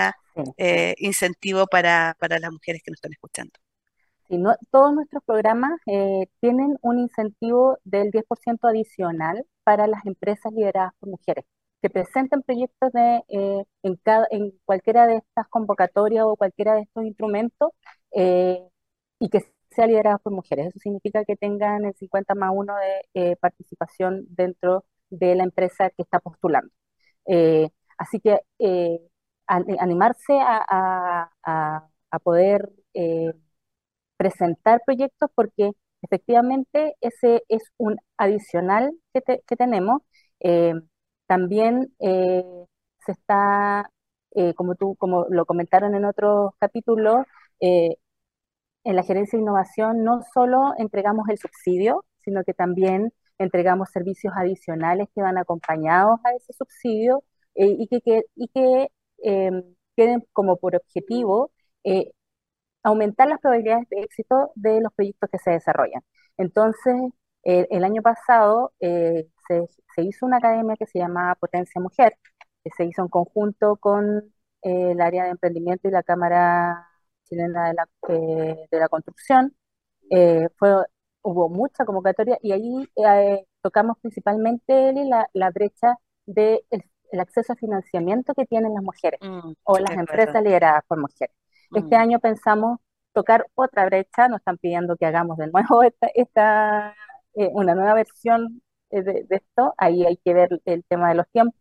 eh, 0.56 0.94
incentivo 0.98 1.66
para, 1.66 2.16
para 2.20 2.38
las 2.38 2.52
mujeres 2.52 2.82
que 2.84 2.90
nos 2.92 2.98
están 2.98 3.12
escuchando 3.12 3.63
todos 4.70 4.94
nuestros 4.94 5.22
programas 5.24 5.72
eh, 5.86 6.26
tienen 6.40 6.76
un 6.82 6.98
incentivo 6.98 7.78
del 7.84 8.10
10% 8.10 8.68
adicional 8.68 9.44
para 9.64 9.86
las 9.86 10.04
empresas 10.06 10.52
lideradas 10.52 10.92
por 10.98 11.10
mujeres 11.10 11.44
que 11.82 11.90
presenten 11.90 12.42
proyectos 12.42 12.92
de, 12.92 13.22
eh, 13.28 13.64
en, 13.82 13.96
cada, 14.02 14.26
en 14.30 14.52
cualquiera 14.64 15.06
de 15.06 15.16
estas 15.16 15.48
convocatorias 15.48 16.24
o 16.26 16.36
cualquiera 16.36 16.74
de 16.74 16.82
estos 16.82 17.04
instrumentos 17.04 17.70
eh, 18.12 18.58
y 19.18 19.28
que 19.28 19.40
sea 19.70 19.86
liderado 19.86 20.18
por 20.20 20.32
mujeres. 20.32 20.68
Eso 20.68 20.78
significa 20.80 21.24
que 21.24 21.36
tengan 21.36 21.84
el 21.84 21.94
50 21.94 22.34
más 22.34 22.50
1 22.54 22.74
de 23.14 23.36
participación 23.36 24.24
dentro 24.30 24.84
de 25.10 25.34
la 25.34 25.44
empresa 25.44 25.90
que 25.90 26.02
está 26.02 26.20
postulando. 26.20 26.70
así 27.98 28.20
que 28.20 28.40
animarse 29.46 30.32
a, 30.40 31.28
a, 31.42 31.88
a 32.10 32.18
poder 32.20 32.70
presentar 34.24 34.80
proyectos 34.86 35.30
porque 35.34 35.72
efectivamente 36.00 36.94
ese 37.02 37.42
es 37.48 37.62
un 37.76 37.96
adicional 38.16 38.92
que, 39.12 39.56
tenemos. 39.56 40.00
Eh, 40.40 40.72
también 41.26 41.94
eh, 42.00 42.42
se 43.04 43.12
está, 43.12 43.90
eh, 44.34 44.54
como, 44.54 44.76
tú, 44.76 44.96
como 44.96 45.26
lo 45.28 45.44
comentaron 45.44 45.94
en 45.94 46.06
otros 46.06 46.52
capítulos, 46.58 47.26
en 47.60 48.96
la 48.96 49.02
gerencia 49.02 49.36
de 49.38 49.42
innovación 49.42 50.04
no 50.04 50.22
solo 50.34 50.72
entregamos 50.78 51.28
el 51.28 51.38
subsidio, 51.38 52.04
sino 52.24 52.44
que 52.44 52.54
también 52.54 53.12
entregamos 53.38 53.90
servicios 53.90 54.32
adicionales 54.36 55.08
que 55.14 55.22
van 55.22 55.38
acompañados 55.38 56.18
a 56.24 56.32
ese 56.34 56.52
subsidio 56.54 57.24
y 57.54 57.86
que, 57.88 58.22
y 58.36 58.48
que 58.48 58.88
queden 59.96 60.24
como 60.32 60.56
por 60.56 60.76
objetivo 60.76 61.50
aumentar 62.84 63.28
las 63.28 63.40
probabilidades 63.40 63.88
de 63.90 64.02
éxito 64.02 64.52
de 64.54 64.80
los 64.80 64.92
proyectos 64.94 65.30
que 65.30 65.38
se 65.38 65.52
desarrollan. 65.52 66.02
Entonces, 66.36 66.94
el 67.44 67.84
año 67.84 68.02
pasado 68.02 68.72
se, 68.80 69.28
se, 69.94 70.02
hizo 70.02 70.26
una 70.26 70.38
academia 70.38 70.76
que 70.76 70.86
se 70.86 70.98
llamaba 70.98 71.34
Potencia 71.34 71.80
Mujer, 71.80 72.16
que 72.62 72.70
se 72.76 72.84
hizo 72.84 73.02
en 73.02 73.08
conjunto 73.08 73.76
con 73.76 74.32
el 74.62 75.00
área 75.00 75.24
de 75.24 75.30
emprendimiento 75.30 75.88
y 75.88 75.90
la 75.90 76.02
Cámara 76.02 76.88
Chilena 77.24 77.68
de 77.68 77.74
la, 77.74 77.88
de 78.08 78.78
la 78.78 78.88
Construcción. 78.88 79.54
fue, 80.58 80.86
hubo 81.22 81.48
mucha 81.48 81.84
convocatoria 81.84 82.38
y 82.42 82.52
allí 82.52 82.88
tocamos 83.62 83.98
principalmente 84.00 84.92
la, 84.92 85.28
la 85.32 85.50
brecha 85.50 85.96
del 86.26 86.60
de 86.70 86.82
el 87.14 87.20
acceso 87.20 87.52
a 87.52 87.56
financiamiento 87.56 88.34
que 88.34 88.44
tienen 88.44 88.74
las 88.74 88.82
mujeres 88.82 89.20
mm, 89.22 89.52
o 89.62 89.78
las 89.78 89.92
empresas 89.92 90.42
lideradas 90.42 90.82
por 90.88 90.98
mujeres. 90.98 91.34
Este 91.74 91.96
año 91.96 92.18
pensamos 92.20 92.78
tocar 93.12 93.46
otra 93.54 93.86
brecha, 93.86 94.28
nos 94.28 94.38
están 94.40 94.58
pidiendo 94.58 94.96
que 94.96 95.06
hagamos 95.06 95.36
de 95.38 95.48
nuevo 95.48 95.82
esta, 95.84 96.08
esta 96.14 96.94
eh, 97.34 97.50
una 97.52 97.74
nueva 97.74 97.94
versión 97.94 98.62
eh, 98.90 99.02
de, 99.02 99.26
esto, 99.30 99.74
ahí 99.78 100.04
hay 100.06 100.16
que 100.18 100.34
ver 100.34 100.48
el 100.64 100.84
tema 100.84 101.08
de 101.08 101.16
los 101.16 101.28
tiempos, 101.30 101.54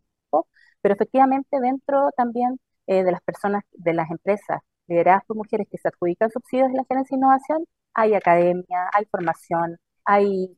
pero 0.81 0.95
efectivamente 0.95 1.59
dentro 1.59 2.09
también 2.17 2.59
eh, 2.87 3.03
de 3.03 3.11
las 3.11 3.21
personas, 3.21 3.63
de 3.71 3.93
las 3.93 4.09
empresas 4.11 4.59
lideradas 4.87 5.23
por 5.25 5.37
mujeres 5.37 5.67
que 5.71 5.77
se 5.77 5.87
adjudican 5.87 6.31
subsidios 6.31 6.69
de 6.69 6.75
la 6.77 6.85
gerencia 6.87 7.15
de 7.15 7.19
innovación, 7.19 7.65
hay 7.93 8.13
academia, 8.15 8.89
hay 8.93 9.05
formación, 9.05 9.77
hay 10.05 10.57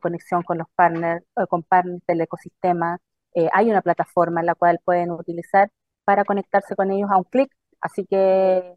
conexión 0.00 0.42
con 0.42 0.58
los 0.58 0.66
partners, 0.74 1.24
con 1.48 1.62
partners 1.62 2.02
del 2.06 2.20
ecosistema, 2.20 2.98
eh, 3.34 3.48
hay 3.52 3.70
una 3.70 3.82
plataforma 3.82 4.40
en 4.40 4.46
la 4.46 4.54
cual 4.54 4.80
pueden 4.84 5.10
utilizar 5.10 5.70
para 6.04 6.24
conectarse 6.24 6.76
con 6.76 6.90
ellos 6.90 7.10
a 7.10 7.16
un 7.16 7.24
clic. 7.24 7.52
Así 7.80 8.06
que 8.06 8.76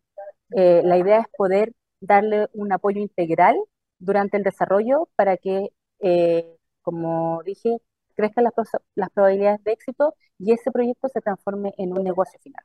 eh, 0.56 0.82
la 0.84 0.98
idea 0.98 1.20
es 1.22 1.28
poder 1.38 1.74
darle 2.02 2.48
un 2.54 2.72
apoyo 2.74 3.02
integral 3.02 3.56
durante 4.00 4.38
el 4.38 4.44
desarrollo 4.44 5.10
para 5.16 5.38
que, 5.38 5.70
eh, 6.02 6.58
como 6.82 7.42
dije, 7.46 7.78
crezcan 8.16 8.46
las, 8.46 8.54
las 8.96 9.10
probabilidades 9.12 9.64
de 9.64 9.74
éxito 9.74 10.16
y 10.40 10.54
ese 10.54 10.72
proyecto 10.72 11.10
se 11.10 11.22
transforme 11.22 11.74
en 11.78 11.98
un 11.98 12.04
negocio 12.04 12.40
final. 12.42 12.64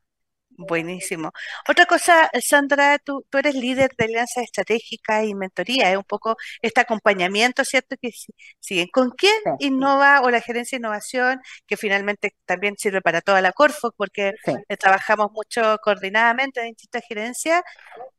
Buenísimo. 0.69 1.33
Otra 1.67 1.87
cosa, 1.87 2.31
Sandra, 2.43 2.99
tú, 2.99 3.25
tú 3.31 3.38
eres 3.38 3.54
líder 3.54 3.93
de 3.97 4.04
alianza 4.04 4.43
estratégica 4.43 5.25
y 5.25 5.34
mentoría, 5.34 5.91
es 5.91 5.97
un 5.97 6.04
poco 6.04 6.37
este 6.61 6.82
acompañamiento, 6.82 7.65
¿cierto? 7.65 7.97
Que 8.00 8.11
siguen. 8.58 8.89
¿Con 8.93 9.11
quién 9.11 9.32
innova 9.58 10.21
o 10.21 10.28
la 10.28 10.43
gerencia 10.43 10.76
de 10.76 10.80
innovación, 10.80 11.41
que 11.67 11.78
finalmente 11.78 12.37
también 12.45 12.76
sirve 12.76 13.00
para 13.00 13.23
toda 13.23 13.41
la 13.41 13.52
Corfo, 13.52 13.93
porque 13.97 14.34
eh, 14.69 14.76
trabajamos 14.76 15.32
mucho 15.32 15.78
coordinadamente 15.82 16.61
en 16.61 16.69
distintas 16.69 17.04
gerencias? 17.08 17.63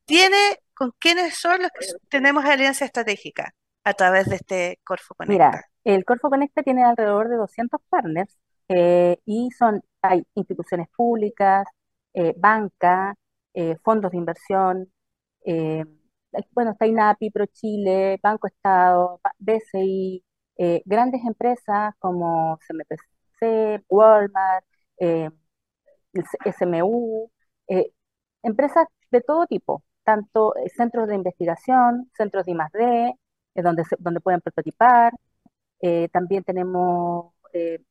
¿Tiene 0.05 0.57
con 0.73 0.91
quiénes 0.97 1.35
son 1.37 1.61
los 1.61 1.69
que 1.79 1.85
tenemos 2.09 2.43
alianza 2.43 2.85
estratégica 2.85 3.53
a 3.83 3.93
través 3.93 4.25
de 4.25 4.37
este 4.37 4.79
Corfo 4.83 5.13
Conecta? 5.13 5.33
Mira, 5.33 5.65
el 5.83 6.05
Corfo 6.05 6.31
Conecta 6.31 6.63
tiene 6.63 6.83
alrededor 6.83 7.29
de 7.29 7.35
200 7.35 7.79
partners 7.87 8.35
eh, 8.67 9.17
y 9.25 9.51
son, 9.51 9.83
hay 10.01 10.23
instituciones 10.33 10.87
públicas, 10.95 11.67
eh, 12.13 12.33
banca, 12.37 13.15
eh, 13.53 13.77
fondos 13.83 14.11
de 14.11 14.17
inversión, 14.17 14.91
eh, 15.45 15.85
bueno, 16.53 16.71
está 16.71 16.87
INAPI, 16.87 17.31
ProChile, 17.31 18.19
Banco 18.23 18.47
Estado, 18.47 19.19
BCI, 19.39 20.23
grandes 20.85 21.21
empresas 21.25 21.93
como 21.99 22.57
CMPC, 22.67 23.83
Walmart, 23.89 24.65
SMU, 26.45 27.29
empresas 28.43 28.85
de 29.11 29.21
todo 29.21 29.45
tipo, 29.47 29.83
tanto 30.03 30.53
centros 30.75 31.07
de 31.07 31.15
investigación, 31.15 32.09
centros 32.15 32.45
de 32.45 32.51
I+D, 32.53 33.13
donde, 33.61 33.83
donde 33.99 34.21
pueden 34.21 34.41
prototipar, 34.41 35.13
también 36.11 36.43
tenemos 36.43 37.33
eh, 37.53 37.83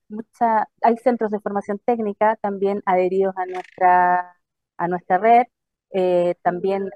hay 0.83 0.97
centros 0.99 1.31
de 1.31 1.41
formación 1.41 1.79
técnica 1.85 2.37
también 2.37 2.83
adheridos 2.87 3.35
a 3.37 3.47
nuestra, 3.47 4.37
a 4.77 4.89
nuestra 4.89 5.19
red, 5.19 5.45
eh, 5.93 6.35
también 6.43 6.91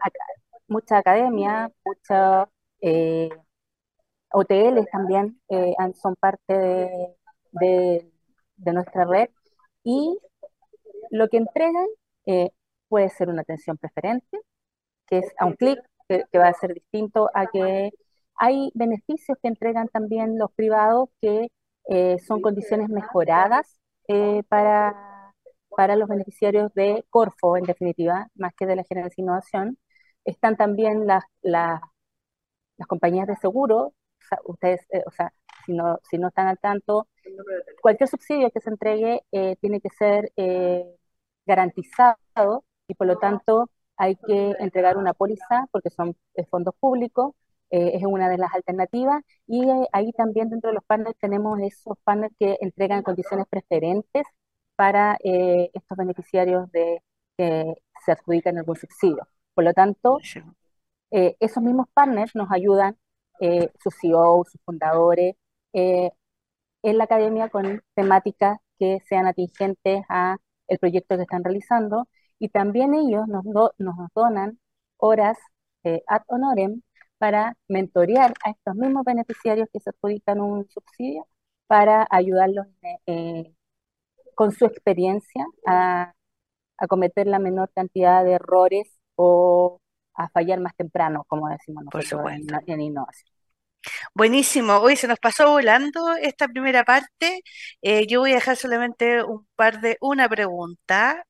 mucha 0.68 0.98
academia, 0.98 1.70
muchos 1.84 2.48
eh, 2.80 3.30
OTLs 4.32 4.86
también 4.90 5.40
son 5.94 6.16
parte 6.16 6.54
de, 7.52 8.10
de, 8.56 8.72
nuestra 8.72 9.04
red. 9.04 9.28
Y 9.84 10.18
lo 11.10 11.28
que 11.28 11.38
entregan 11.38 11.86
puede 12.88 13.08
ser 13.10 13.28
una 13.28 13.42
atención 13.42 13.76
preferente, 13.78 14.40
que 15.06 15.18
es 15.18 15.32
a 15.38 15.46
un 15.46 15.54
clic, 15.54 15.78
que, 16.08 16.24
que 16.30 16.38
va 16.38 16.48
a 16.48 16.54
ser 16.54 16.74
distinto 16.74 17.30
a 17.34 17.46
que 17.46 17.90
hay 18.36 18.70
beneficios 18.74 19.38
que 19.42 19.48
entregan 19.48 19.88
también 19.88 20.38
los 20.38 20.52
privados 20.52 21.08
que 21.20 21.48
eh, 21.88 22.18
son 22.20 22.40
condiciones 22.40 22.88
mejoradas 22.88 23.78
eh, 24.08 24.42
para, 24.48 25.32
para 25.76 25.96
los 25.96 26.08
beneficiarios 26.08 26.72
de 26.74 27.04
Corfo, 27.10 27.56
en 27.56 27.64
definitiva, 27.64 28.28
más 28.34 28.54
que 28.54 28.66
de 28.66 28.76
la 28.76 28.84
gerencia 28.84 29.14
de 29.16 29.22
innovación. 29.22 29.78
Están 30.24 30.56
también 30.56 31.06
las, 31.06 31.24
las, 31.42 31.80
compañías 32.88 33.26
de 33.28 33.36
seguro, 33.36 33.94
ustedes, 34.44 34.80
eh, 34.90 35.02
o 35.06 35.10
sea, 35.10 35.32
si 35.66 35.72
no, 35.72 35.98
si 36.10 36.18
no 36.18 36.28
están 36.28 36.48
al 36.48 36.58
tanto, 36.58 37.08
cualquier 37.82 38.08
subsidio 38.08 38.50
que 38.50 38.60
se 38.60 38.70
entregue 38.70 39.22
tiene 39.60 39.80
que 39.80 39.88
ser 39.90 40.32
garantizado 41.46 42.64
y 42.88 42.94
por 42.94 43.06
lo 43.06 43.18
tanto 43.18 43.70
hay 43.96 44.16
que 44.16 44.54
entregar 44.58 44.96
una 44.98 45.14
póliza 45.14 45.66
porque 45.72 45.90
son 45.90 46.16
fondos 46.50 46.74
públicos 46.78 47.34
eh, 47.74 47.96
es 47.96 48.04
una 48.04 48.28
de 48.28 48.38
las 48.38 48.54
alternativas. 48.54 49.22
Y 49.48 49.68
eh, 49.68 49.88
ahí 49.92 50.12
también 50.12 50.48
dentro 50.48 50.70
de 50.70 50.74
los 50.74 50.84
partners 50.84 51.16
tenemos 51.20 51.58
esos 51.60 51.98
partners 52.04 52.32
que 52.38 52.56
entregan 52.60 53.02
condiciones 53.02 53.46
preferentes 53.50 54.24
para 54.76 55.16
eh, 55.24 55.70
estos 55.74 55.98
beneficiarios 55.98 56.70
de 56.72 57.02
que 57.36 57.74
se 58.04 58.12
adjudican 58.12 58.58
algún 58.58 58.76
subsidio. 58.76 59.26
Por 59.54 59.64
lo 59.64 59.72
tanto, 59.72 60.18
esos 61.10 61.62
mismos 61.62 61.86
partners 61.94 62.34
nos 62.34 62.50
ayudan, 62.52 62.96
sus 63.82 63.94
CEO, 64.00 64.44
sus 64.44 64.60
fundadores, 64.64 65.34
en 65.72 66.98
la 66.98 67.04
academia 67.04 67.48
con 67.48 67.82
temáticas 67.94 68.58
que 68.78 69.00
sean 69.08 69.26
atingentes 69.26 70.02
a 70.08 70.36
el 70.68 70.78
proyecto 70.78 71.16
que 71.16 71.22
están 71.22 71.44
realizando 71.44 72.08
y 72.38 72.48
también 72.50 72.94
ellos 72.94 73.26
nos, 73.28 73.44
nos 73.78 73.96
donan 74.14 74.58
horas 74.98 75.38
ad 75.84 76.22
honorem 76.28 76.82
para 77.24 77.56
mentorear 77.68 78.34
a 78.44 78.50
estos 78.50 78.74
mismos 78.74 79.02
beneficiarios 79.02 79.66
que 79.72 79.80
se 79.80 79.88
adjudican 79.88 80.42
un 80.42 80.68
subsidio 80.68 81.26
para 81.66 82.06
ayudarlos 82.10 82.66
eh, 83.06 83.50
con 84.34 84.52
su 84.52 84.66
experiencia 84.66 85.46
a, 85.66 86.12
cometer 86.86 87.26
la 87.26 87.38
menor 87.38 87.70
cantidad 87.74 88.22
de 88.22 88.32
errores 88.32 88.98
o 89.16 89.80
a 90.12 90.28
fallar 90.28 90.60
más 90.60 90.76
temprano, 90.76 91.24
como 91.26 91.48
decimos 91.48 91.84
nosotros 91.84 92.30
en, 92.66 92.80
innovación. 92.82 93.32
Buenísimo, 94.14 94.74
hoy 94.74 94.96
se 94.96 95.08
nos 95.08 95.18
pasó 95.18 95.50
volando 95.50 96.14
esta 96.16 96.46
primera 96.46 96.84
parte. 96.84 97.40
Eh, 97.80 98.06
yo 98.06 98.20
voy 98.20 98.32
a 98.32 98.34
dejar 98.34 98.56
solamente 98.56 99.24
un 99.24 99.46
par 99.56 99.80
de, 99.80 99.96
una 100.02 100.28
pregunta 100.28 101.24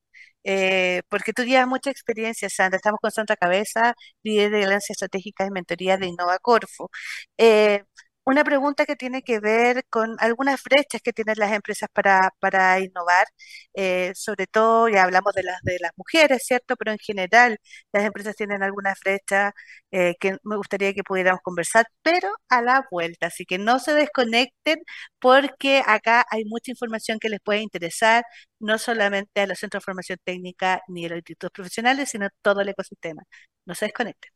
eh, 0.44 1.02
porque 1.08 1.32
tú 1.32 1.44
llevas 1.44 1.66
mucha 1.68 1.90
experiencia, 1.90 2.48
Sandra. 2.50 2.76
Estamos 2.76 3.00
con 3.00 3.10
Santa 3.10 3.36
Cabeza, 3.36 3.94
líder 4.22 4.50
de 4.52 4.64
Alianza 4.64 4.92
Estratégica 4.92 5.46
y 5.46 5.50
Mentoría 5.50 5.96
de 5.96 6.06
Innova 6.06 6.38
Corfo. 6.38 6.90
Eh, 7.38 7.84
una 8.24 8.44
pregunta 8.44 8.86
que 8.86 8.96
tiene 8.96 9.22
que 9.22 9.38
ver 9.40 9.84
con 9.90 10.16
algunas 10.18 10.62
brechas 10.62 11.02
que 11.02 11.12
tienen 11.12 11.36
las 11.38 11.52
empresas 11.52 11.88
para, 11.92 12.30
para 12.40 12.80
innovar, 12.80 13.26
eh, 13.74 14.12
sobre 14.14 14.46
todo, 14.46 14.88
ya 14.88 15.04
hablamos 15.04 15.34
de 15.34 15.42
las 15.42 15.60
de 15.62 15.78
las 15.80 15.92
mujeres, 15.96 16.42
¿cierto? 16.46 16.76
Pero 16.76 16.92
en 16.92 16.98
general 16.98 17.58
las 17.92 18.04
empresas 18.04 18.34
tienen 18.36 18.62
algunas 18.62 18.98
brechas 19.04 19.52
eh, 19.90 20.14
que 20.20 20.36
me 20.42 20.56
gustaría 20.56 20.94
que 20.94 21.02
pudiéramos 21.02 21.40
conversar, 21.42 21.86
pero 22.02 22.28
a 22.48 22.62
la 22.62 22.86
vuelta, 22.90 23.26
así 23.28 23.44
que 23.44 23.58
no 23.58 23.78
se 23.78 23.92
desconecten 23.94 24.80
porque 25.18 25.82
acá 25.86 26.24
hay 26.30 26.44
mucha 26.44 26.70
información 26.70 27.18
que 27.18 27.28
les 27.28 27.40
puede 27.40 27.60
interesar, 27.60 28.24
no 28.58 28.78
solamente 28.78 29.40
a 29.42 29.46
los 29.46 29.58
centros 29.58 29.82
de 29.82 29.84
formación 29.84 30.18
técnica 30.24 30.82
ni 30.88 31.06
a 31.06 31.08
los 31.10 31.18
institutos 31.18 31.50
profesionales, 31.52 32.10
sino 32.10 32.28
todo 32.42 32.60
el 32.62 32.68
ecosistema. 32.70 33.22
No 33.66 33.74
se 33.74 33.86
desconecten. 33.86 34.30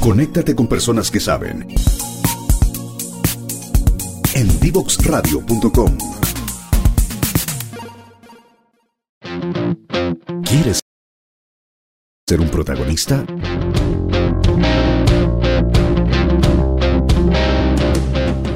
Conéctate 0.00 0.54
con 0.54 0.66
personas 0.66 1.10
que 1.10 1.20
saben 1.20 1.66
en 4.40 4.60
divoxradio.com. 4.60 5.96
¿Quieres 10.44 10.80
ser 12.26 12.40
un 12.40 12.48
protagonista? 12.48 13.26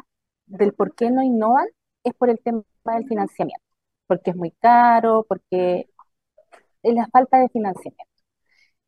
del 0.45 0.73
por 0.73 0.95
qué 0.95 1.11
no 1.11 1.21
innovan 1.23 1.67
es 2.03 2.13
por 2.15 2.29
el 2.29 2.39
tema 2.39 2.63
del 2.85 3.07
financiamiento, 3.07 3.65
porque 4.07 4.31
es 4.31 4.35
muy 4.37 4.51
caro, 4.51 5.25
porque 5.27 5.89
es 6.83 6.93
la 6.95 7.07
falta 7.07 7.39
de 7.39 7.49
financiamiento. 7.49 8.05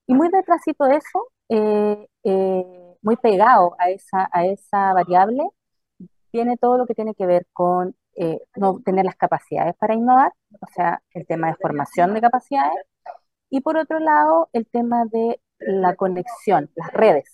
Y 0.07 0.13
muy 0.15 0.29
detrásito 0.29 0.85
de 0.85 0.97
eso, 0.97 1.31
muy 3.01 3.15
pegado 3.17 3.75
a 3.79 3.89
esa, 3.89 4.29
a 4.31 4.45
esa 4.45 4.93
variable, 4.93 5.43
tiene 6.31 6.57
todo 6.57 6.77
lo 6.77 6.85
que 6.85 6.95
tiene 6.95 7.15
que 7.15 7.25
ver 7.25 7.47
con 7.53 7.95
eh, 8.15 8.39
no 8.55 8.81
tener 8.83 9.05
las 9.05 9.15
capacidades 9.15 9.75
para 9.77 9.93
innovar, 9.95 10.33
o 10.59 10.67
sea, 10.75 11.01
el 11.13 11.25
tema 11.25 11.47
de 11.47 11.55
formación 11.55 12.13
de 12.13 12.21
capacidades, 12.21 12.85
y 13.49 13.61
por 13.61 13.77
otro 13.77 13.99
lado, 13.99 14.49
el 14.53 14.67
tema 14.67 15.05
de 15.05 15.41
la 15.59 15.95
conexión, 15.95 16.69
las 16.75 16.91
redes. 16.93 17.33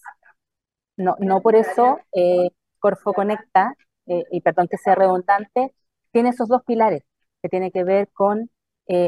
No, 0.97 1.15
no 1.19 1.41
por 1.41 1.55
eso 1.55 1.99
eh, 2.13 2.49
Corfo 2.79 3.13
Conecta, 3.13 3.75
eh, 4.07 4.23
y 4.31 4.41
perdón 4.41 4.67
que 4.67 4.77
sea 4.77 4.95
redundante, 4.95 5.73
tiene 6.11 6.29
esos 6.29 6.47
dos 6.47 6.63
pilares, 6.63 7.03
que 7.41 7.49
tiene 7.49 7.71
que 7.71 7.83
ver 7.83 8.09
con, 8.13 8.49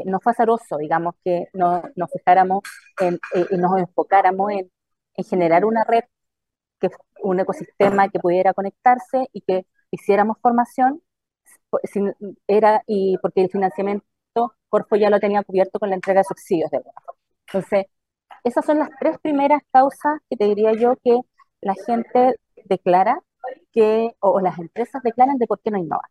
no 0.06 0.20
fue 0.20 0.34
azaroso, 0.34 0.78
digamos, 0.78 1.16
que 1.24 1.48
no, 1.54 1.82
nos 1.96 2.12
fijáramos 2.12 2.64
en, 3.00 3.18
y 3.50 3.58
nos 3.58 3.78
enfocáramos 3.80 4.52
en, 4.52 4.72
en 5.16 5.24
generar 5.26 5.66
una 5.66 5.84
red, 5.86 6.04
que 6.80 6.90
un 7.22 7.40
ecosistema 7.40 8.10
que 8.10 8.20
pudiera 8.20 8.54
conectarse 8.54 9.30
y 9.34 9.42
que 9.42 9.66
hiciéramos 9.92 10.38
formación 10.42 11.02
era 12.48 12.84
y 12.88 13.18
porque 13.22 13.42
el 13.42 13.50
financiamiento 13.50 14.06
Corfo 14.70 14.96
ya 14.96 15.10
lo 15.10 15.20
tenía 15.20 15.44
cubierto 15.44 15.80
con 15.80 15.90
la 15.90 15.96
entrega 15.96 16.22
de 16.22 16.26
subsidios 16.26 16.70
de 16.72 16.78
alguna 16.78 16.96
Entonces, 17.48 17.86
esas 18.44 18.66
son 18.66 18.80
las 18.80 18.90
tres 19.00 19.18
primeras 19.20 19.62
causas 19.72 20.20
que 20.30 20.38
te 20.38 20.46
diría 20.46 20.74
yo 20.74 20.96
que 21.04 21.20
la 21.62 21.76
gente 21.86 22.36
declara 22.66 23.20
que, 23.74 24.12
o, 24.20 24.40
las 24.42 24.60
empresas 24.60 25.02
declaran 25.04 25.38
de 25.38 25.48
por 25.48 25.60
qué 25.62 25.72
no 25.72 25.78
innovan. 25.78 26.10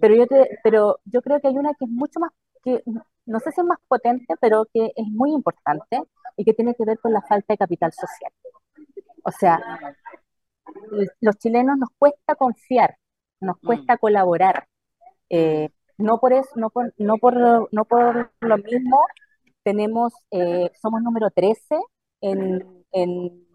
Pero 0.00 0.14
yo, 0.14 0.26
te, 0.26 0.58
pero 0.62 1.00
yo 1.04 1.22
creo 1.22 1.40
que 1.40 1.48
hay 1.48 1.56
una 1.56 1.74
que 1.74 1.86
es 1.86 1.90
mucho 1.90 2.20
más, 2.20 2.30
que 2.64 2.82
no 3.26 3.40
sé 3.40 3.52
si 3.52 3.60
es 3.60 3.66
más 3.66 3.78
potente, 3.88 4.34
pero 4.40 4.66
que 4.72 4.92
es 4.96 5.06
muy 5.08 5.32
importante 5.32 6.02
y 6.36 6.44
que 6.44 6.54
tiene 6.54 6.74
que 6.74 6.84
ver 6.84 6.98
con 7.00 7.12
la 7.12 7.22
falta 7.22 7.54
de 7.54 7.58
capital 7.58 7.92
social. 7.92 8.32
O 9.24 9.30
sea, 9.30 9.60
los 11.20 11.36
chilenos 11.38 11.78
nos 11.78 11.90
cuesta 11.98 12.34
confiar 12.34 12.96
nos 13.42 13.56
mm. 13.62 13.66
cuesta 13.66 13.98
colaborar. 13.98 14.66
Eh, 15.28 15.70
no 15.98 16.18
por 16.18 16.32
eso, 16.32 16.50
no 16.56 16.70
por, 16.70 16.92
no 16.96 17.18
por, 17.18 17.68
no 17.72 17.84
por 17.84 18.32
lo 18.40 18.58
mismo, 18.58 19.04
tenemos, 19.62 20.12
eh, 20.30 20.70
somos 20.80 21.02
número 21.02 21.30
13 21.30 21.76
en, 22.22 22.84
en, 22.92 23.46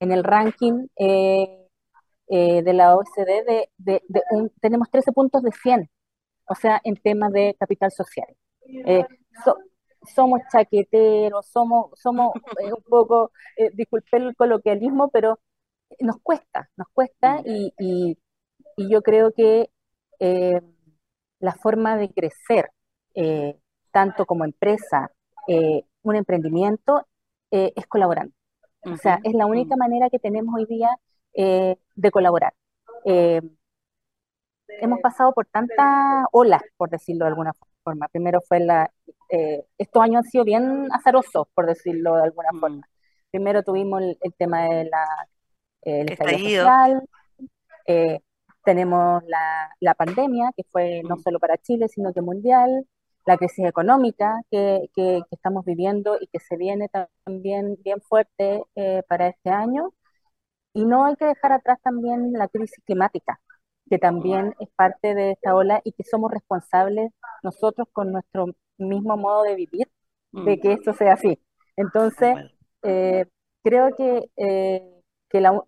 en 0.00 0.12
el 0.12 0.24
ranking 0.24 0.88
eh, 0.96 1.66
de 2.28 2.72
la 2.72 2.96
OCDE, 2.96 3.70
de, 3.78 4.02
de, 4.08 4.50
tenemos 4.60 4.88
13 4.90 5.12
puntos 5.12 5.42
de 5.42 5.50
100, 5.52 5.90
o 6.46 6.54
sea, 6.54 6.80
en 6.84 6.96
temas 6.96 7.32
de 7.32 7.56
capital 7.58 7.90
social. 7.90 8.28
somos 10.14 10.40
chaqueteros, 10.52 11.46
somos, 11.46 11.90
somos 11.98 12.32
un 12.76 12.82
poco, 12.88 13.32
disculpe 13.74 14.16
el 14.16 14.36
coloquialismo, 14.36 15.08
pero 15.10 15.38
nos 15.98 16.18
cuesta, 16.22 16.70
nos 16.76 16.88
cuesta 16.92 17.40
y, 17.44 17.72
y 17.78 18.16
y 18.80 18.88
yo 18.88 19.02
creo 19.02 19.30
que 19.32 19.68
eh, 20.20 20.58
la 21.38 21.52
forma 21.52 21.98
de 21.98 22.10
crecer, 22.10 22.70
eh, 23.14 23.58
tanto 23.92 24.24
como 24.24 24.44
empresa, 24.46 25.10
eh, 25.46 25.84
un 26.02 26.16
emprendimiento, 26.16 27.06
es 27.50 27.84
colaborando. 27.88 28.32
O 28.84 28.96
sea, 28.96 29.18
es 29.24 29.34
la 29.34 29.46
única 29.46 29.74
manera 29.76 30.08
que 30.08 30.20
tenemos 30.20 30.54
hoy 30.54 30.66
día 30.66 30.88
de 31.34 32.10
colaborar. 32.12 32.54
hemos 33.04 35.00
pasado 35.00 35.32
por 35.32 35.46
tantas 35.46 36.26
olas, 36.30 36.62
por 36.76 36.90
decirlo 36.90 37.24
de 37.24 37.30
alguna 37.30 37.52
forma. 37.82 38.06
Primero 38.08 38.40
fue 38.40 38.60
la... 38.60 38.88
estos 39.78 40.02
años 40.02 40.24
han 40.24 40.30
sido 40.30 40.44
bien 40.44 40.86
azarosos, 40.92 41.48
por 41.54 41.66
decirlo 41.66 42.16
de 42.16 42.22
alguna 42.22 42.50
mm. 42.52 42.60
forma. 42.60 42.88
Primero 43.32 43.64
tuvimos 43.64 44.00
el, 44.00 44.34
tema 44.38 44.62
de 44.62 44.84
la, 44.84 45.06
el 45.82 46.12
estallido 46.12 46.62
social, 46.62 47.02
tenemos 48.64 49.22
la, 49.26 49.70
la 49.80 49.94
pandemia, 49.94 50.50
que 50.56 50.64
fue 50.64 51.02
no 51.08 51.16
mm. 51.16 51.20
solo 51.20 51.38
para 51.38 51.56
Chile, 51.58 51.88
sino 51.88 52.12
que 52.12 52.22
mundial, 52.22 52.86
la 53.26 53.36
crisis 53.36 53.66
económica 53.66 54.40
que, 54.50 54.90
que, 54.94 55.22
estamos 55.30 55.64
viviendo 55.64 56.16
y 56.20 56.26
que 56.28 56.40
se 56.40 56.56
viene 56.56 56.88
también 57.24 57.76
bien 57.84 58.00
fuerte 58.00 58.64
eh, 58.74 59.02
para 59.08 59.28
este 59.28 59.50
año. 59.50 59.92
Y 60.72 60.84
no 60.84 61.04
hay 61.04 61.16
que 61.16 61.26
dejar 61.26 61.52
atrás 61.52 61.78
también 61.82 62.32
la 62.32 62.48
crisis 62.48 62.82
climática, 62.84 63.40
que 63.88 63.98
también 63.98 64.54
es 64.60 64.68
parte 64.76 65.14
de 65.14 65.32
esta 65.32 65.54
ola 65.54 65.80
y 65.84 65.92
que 65.92 66.04
somos 66.04 66.30
responsables 66.30 67.12
nosotros 67.42 67.88
con 67.92 68.12
nuestro 68.12 68.46
mismo 68.78 69.16
modo 69.16 69.42
de 69.44 69.54
vivir 69.56 69.88
de 70.32 70.56
mm. 70.56 70.60
que 70.60 70.72
esto 70.72 70.92
sea 70.94 71.14
así. 71.14 71.38
Entonces, 71.76 72.36
eh, 72.82 73.26
creo 73.62 73.94
que, 73.96 74.30
eh, 74.36 75.02
que 75.28 75.40
la, 75.40 75.60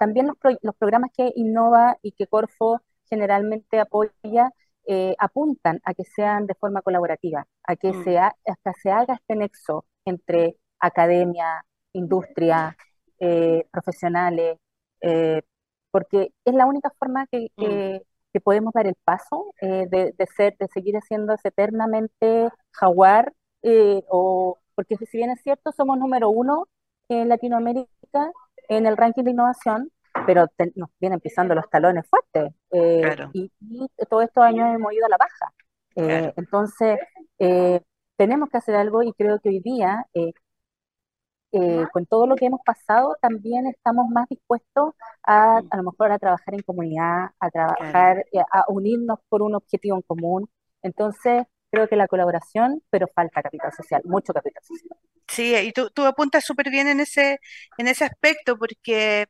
también 0.00 0.28
los, 0.28 0.36
los, 0.62 0.74
programas 0.76 1.10
que 1.14 1.30
Innova 1.36 1.98
y 2.00 2.12
que 2.12 2.26
Corfo 2.26 2.80
generalmente 3.10 3.78
apoya 3.78 4.50
eh, 4.86 5.14
apuntan 5.18 5.78
a 5.84 5.92
que 5.92 6.04
sean 6.04 6.46
de 6.46 6.54
forma 6.54 6.80
colaborativa, 6.80 7.46
a 7.64 7.76
que 7.76 7.92
mm. 7.92 8.04
se 8.04 8.18
hasta 8.18 8.72
se 8.82 8.90
haga 8.90 9.14
este 9.14 9.36
nexo 9.36 9.84
entre 10.06 10.56
academia, 10.78 11.66
industria, 11.92 12.74
eh, 13.18 13.66
profesionales, 13.70 14.56
eh, 15.02 15.42
porque 15.90 16.32
es 16.46 16.54
la 16.54 16.64
única 16.64 16.90
forma 16.98 17.26
que, 17.26 17.48
que, 17.58 18.02
mm. 18.32 18.40
podemos 18.42 18.72
dar 18.72 18.86
el 18.86 18.96
paso 19.04 19.52
de, 19.60 20.14
de, 20.16 20.26
ser, 20.34 20.56
de 20.58 20.68
seguir 20.68 20.98
siendo 21.06 21.34
eternamente 21.44 22.48
jaguar, 22.72 23.34
o 24.08 24.56
porque 24.74 24.96
si 24.96 25.18
bien 25.18 25.30
es 25.30 25.42
cierto, 25.42 25.72
somos 25.72 25.98
número 25.98 26.30
uno 26.30 26.68
en 27.10 27.28
Latinoamérica 27.28 28.32
en 28.70 28.86
el 28.86 28.96
ranking 28.96 29.24
de 29.24 29.32
innovación, 29.32 29.90
pero 30.26 30.46
nos 30.76 30.90
vienen 31.00 31.20
pisando 31.20 31.54
los 31.54 31.68
talones 31.68 32.06
fuertes. 32.08 32.54
Eh, 32.70 33.16
y, 33.32 33.50
todos 34.08 34.24
estos 34.24 34.44
años 34.44 34.74
hemos 34.74 34.92
ido 34.92 35.06
a 35.06 35.08
la 35.08 35.16
baja. 35.18 35.52
Eh, 35.96 36.32
entonces, 36.36 36.98
eh, 37.40 37.80
tenemos 38.16 38.48
que 38.48 38.58
hacer 38.58 38.76
algo 38.76 39.02
y 39.02 39.12
creo 39.12 39.40
que 39.40 39.48
hoy 39.48 39.60
día, 39.60 40.06
con 41.92 42.06
todo 42.06 42.28
lo 42.28 42.36
que 42.36 42.46
hemos 42.46 42.60
pasado, 42.64 43.16
también 43.20 43.66
estamos 43.66 44.08
más 44.08 44.28
dispuestos 44.28 44.94
a 45.24 45.58
a 45.58 45.76
lo 45.76 45.82
mejor 45.82 46.12
a 46.12 46.18
trabajar 46.20 46.54
en 46.54 46.62
comunidad, 46.62 47.30
a 47.40 47.50
trabajar, 47.50 48.24
a 48.52 48.64
unirnos 48.68 49.18
por 49.28 49.42
un 49.42 49.56
objetivo 49.56 49.96
en 49.96 50.02
común. 50.02 50.48
Entonces, 50.82 51.44
creo 51.70 51.88
que 51.88 51.96
la 51.96 52.08
colaboración, 52.08 52.82
pero 52.90 53.06
falta 53.14 53.42
capital 53.42 53.72
social, 53.72 54.02
mucho 54.04 54.32
capital 54.32 54.62
social. 54.64 54.98
Sí, 55.28 55.54
y 55.56 55.72
tú, 55.72 55.90
tú 55.90 56.04
apuntas 56.06 56.44
súper 56.44 56.70
bien 56.70 56.88
en 56.88 57.00
ese, 57.00 57.38
en 57.78 57.86
ese 57.88 58.04
aspecto, 58.04 58.58
porque 58.58 59.26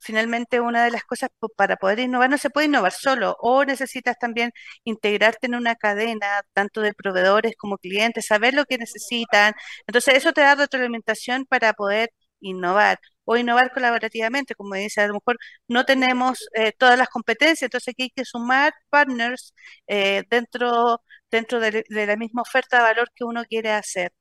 finalmente 0.00 0.60
una 0.60 0.84
de 0.84 0.90
las 0.90 1.04
cosas 1.04 1.30
para 1.56 1.76
poder 1.76 2.00
innovar 2.00 2.28
no 2.28 2.38
se 2.38 2.50
puede 2.50 2.66
innovar 2.66 2.92
solo, 2.92 3.36
o 3.40 3.64
necesitas 3.64 4.18
también 4.18 4.50
integrarte 4.84 5.46
en 5.46 5.54
una 5.54 5.76
cadena, 5.76 6.42
tanto 6.52 6.80
de 6.80 6.92
proveedores 6.92 7.54
como 7.56 7.78
clientes, 7.78 8.26
saber 8.26 8.52
lo 8.54 8.64
que 8.66 8.78
necesitan. 8.78 9.54
Entonces, 9.86 10.14
eso 10.16 10.32
te 10.32 10.40
da 10.42 10.54
retroalimentación 10.56 11.46
para 11.46 11.72
poder 11.72 12.10
innovar 12.40 12.98
o 13.24 13.36
innovar 13.36 13.72
colaborativamente, 13.72 14.54
como 14.54 14.74
dice, 14.74 15.00
a 15.00 15.06
lo 15.08 15.14
mejor 15.14 15.38
no 15.68 15.84
tenemos 15.84 16.46
eh, 16.54 16.72
todas 16.72 16.98
las 16.98 17.08
competencias, 17.08 17.62
entonces 17.62 17.92
aquí 17.92 18.04
hay 18.04 18.10
que 18.10 18.24
sumar 18.24 18.72
partners 18.90 19.54
eh, 19.86 20.24
dentro, 20.30 21.00
dentro 21.30 21.60
de, 21.60 21.84
la 21.88 22.16
misma 22.16 22.42
oferta 22.42 22.78
de 22.78 22.82
valor 22.84 23.10
que 23.14 23.24
uno 23.24 23.44
quiere 23.44 23.70
hacer. 23.72 24.12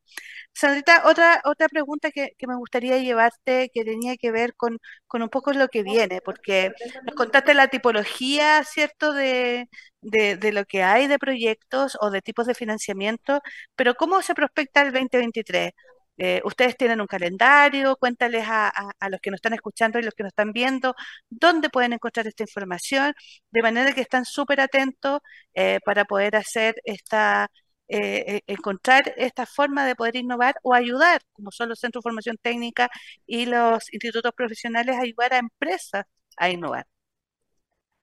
Sandrita, 0.54 1.04
otra, 1.06 1.42
otra 1.46 1.68
pregunta 1.68 2.12
que, 2.12 2.30
me 2.48 2.56
gustaría 2.56 2.98
llevarte 3.00 3.70
que 3.74 3.84
tenía 3.84 4.16
que 4.18 4.32
ver 4.32 4.54
con, 4.56 4.78
un 5.12 5.30
poco 5.30 5.54
lo 5.54 5.68
que 5.68 5.84
viene, 5.84 6.22
porque 6.22 6.72
nos 7.06 7.16
contaste 7.16 7.54
la 7.54 7.68
tipología, 7.68 8.64
¿cierto?, 8.64 9.14
de, 9.14 9.68
de, 10.02 10.52
lo 10.52 10.66
que 10.66 10.84
hay 10.84 11.08
de 11.08 11.20
proyectos 11.20 11.98
o 12.02 12.10
de 12.12 12.22
tipos 12.22 12.46
de 12.48 12.56
financiamiento, 12.56 13.42
pero 13.76 13.96
¿cómo 13.96 14.22
se 14.22 14.36
prospecta 14.36 14.82
el 14.82 14.92
2023? 14.94 15.72
Eh, 16.18 16.42
ustedes 16.46 16.78
tienen 16.78 17.02
un 17.02 17.08
calendario, 17.08 17.96
cuéntales 17.98 18.46
a, 18.48 18.72
los 19.10 19.20
que 19.20 19.32
nos 19.32 19.38
están 19.38 19.54
escuchando 19.54 20.00
y 20.00 20.04
los 20.04 20.14
que 20.14 20.24
nos 20.24 20.32
están 20.32 20.52
viendo 20.54 20.96
dónde 21.30 21.70
pueden 21.70 21.94
encontrar 21.94 22.28
esta 22.28 22.44
información, 22.44 23.14
de 23.52 23.62
manera 23.62 23.94
que 23.94 24.02
están 24.02 24.26
súper 24.26 24.62
atentos 24.62 25.20
eh, 25.54 25.80
para 25.86 26.06
poder 26.06 26.36
hacer 26.36 26.76
esta, 26.86 27.50
eh, 27.88 28.42
encontrar 28.48 29.14
esta 29.18 29.46
forma 29.46 29.86
de 29.86 29.96
poder 29.96 30.16
innovar 30.16 30.56
o 30.64 30.74
ayudar, 30.74 31.22
como 31.34 31.52
son 31.52 31.70
los 31.70 31.80
centros 31.80 32.04
de 32.04 32.10
formación 32.10 32.38
técnica 32.42 32.90
y 33.26 33.46
los 33.46 33.92
institutos 33.94 34.32
profesionales, 34.36 34.96
a 34.96 35.02
ayudar 35.02 35.34
a 35.34 35.38
empresas 35.40 36.06
a 36.38 36.50
innovar. 36.50 36.86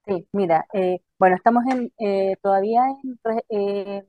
Sí, 0.07 0.27
mira, 0.33 0.67
bueno, 1.19 1.37
estamos 1.37 1.63
en, 1.71 1.93
todavía 2.43 2.83
en, 3.49 4.09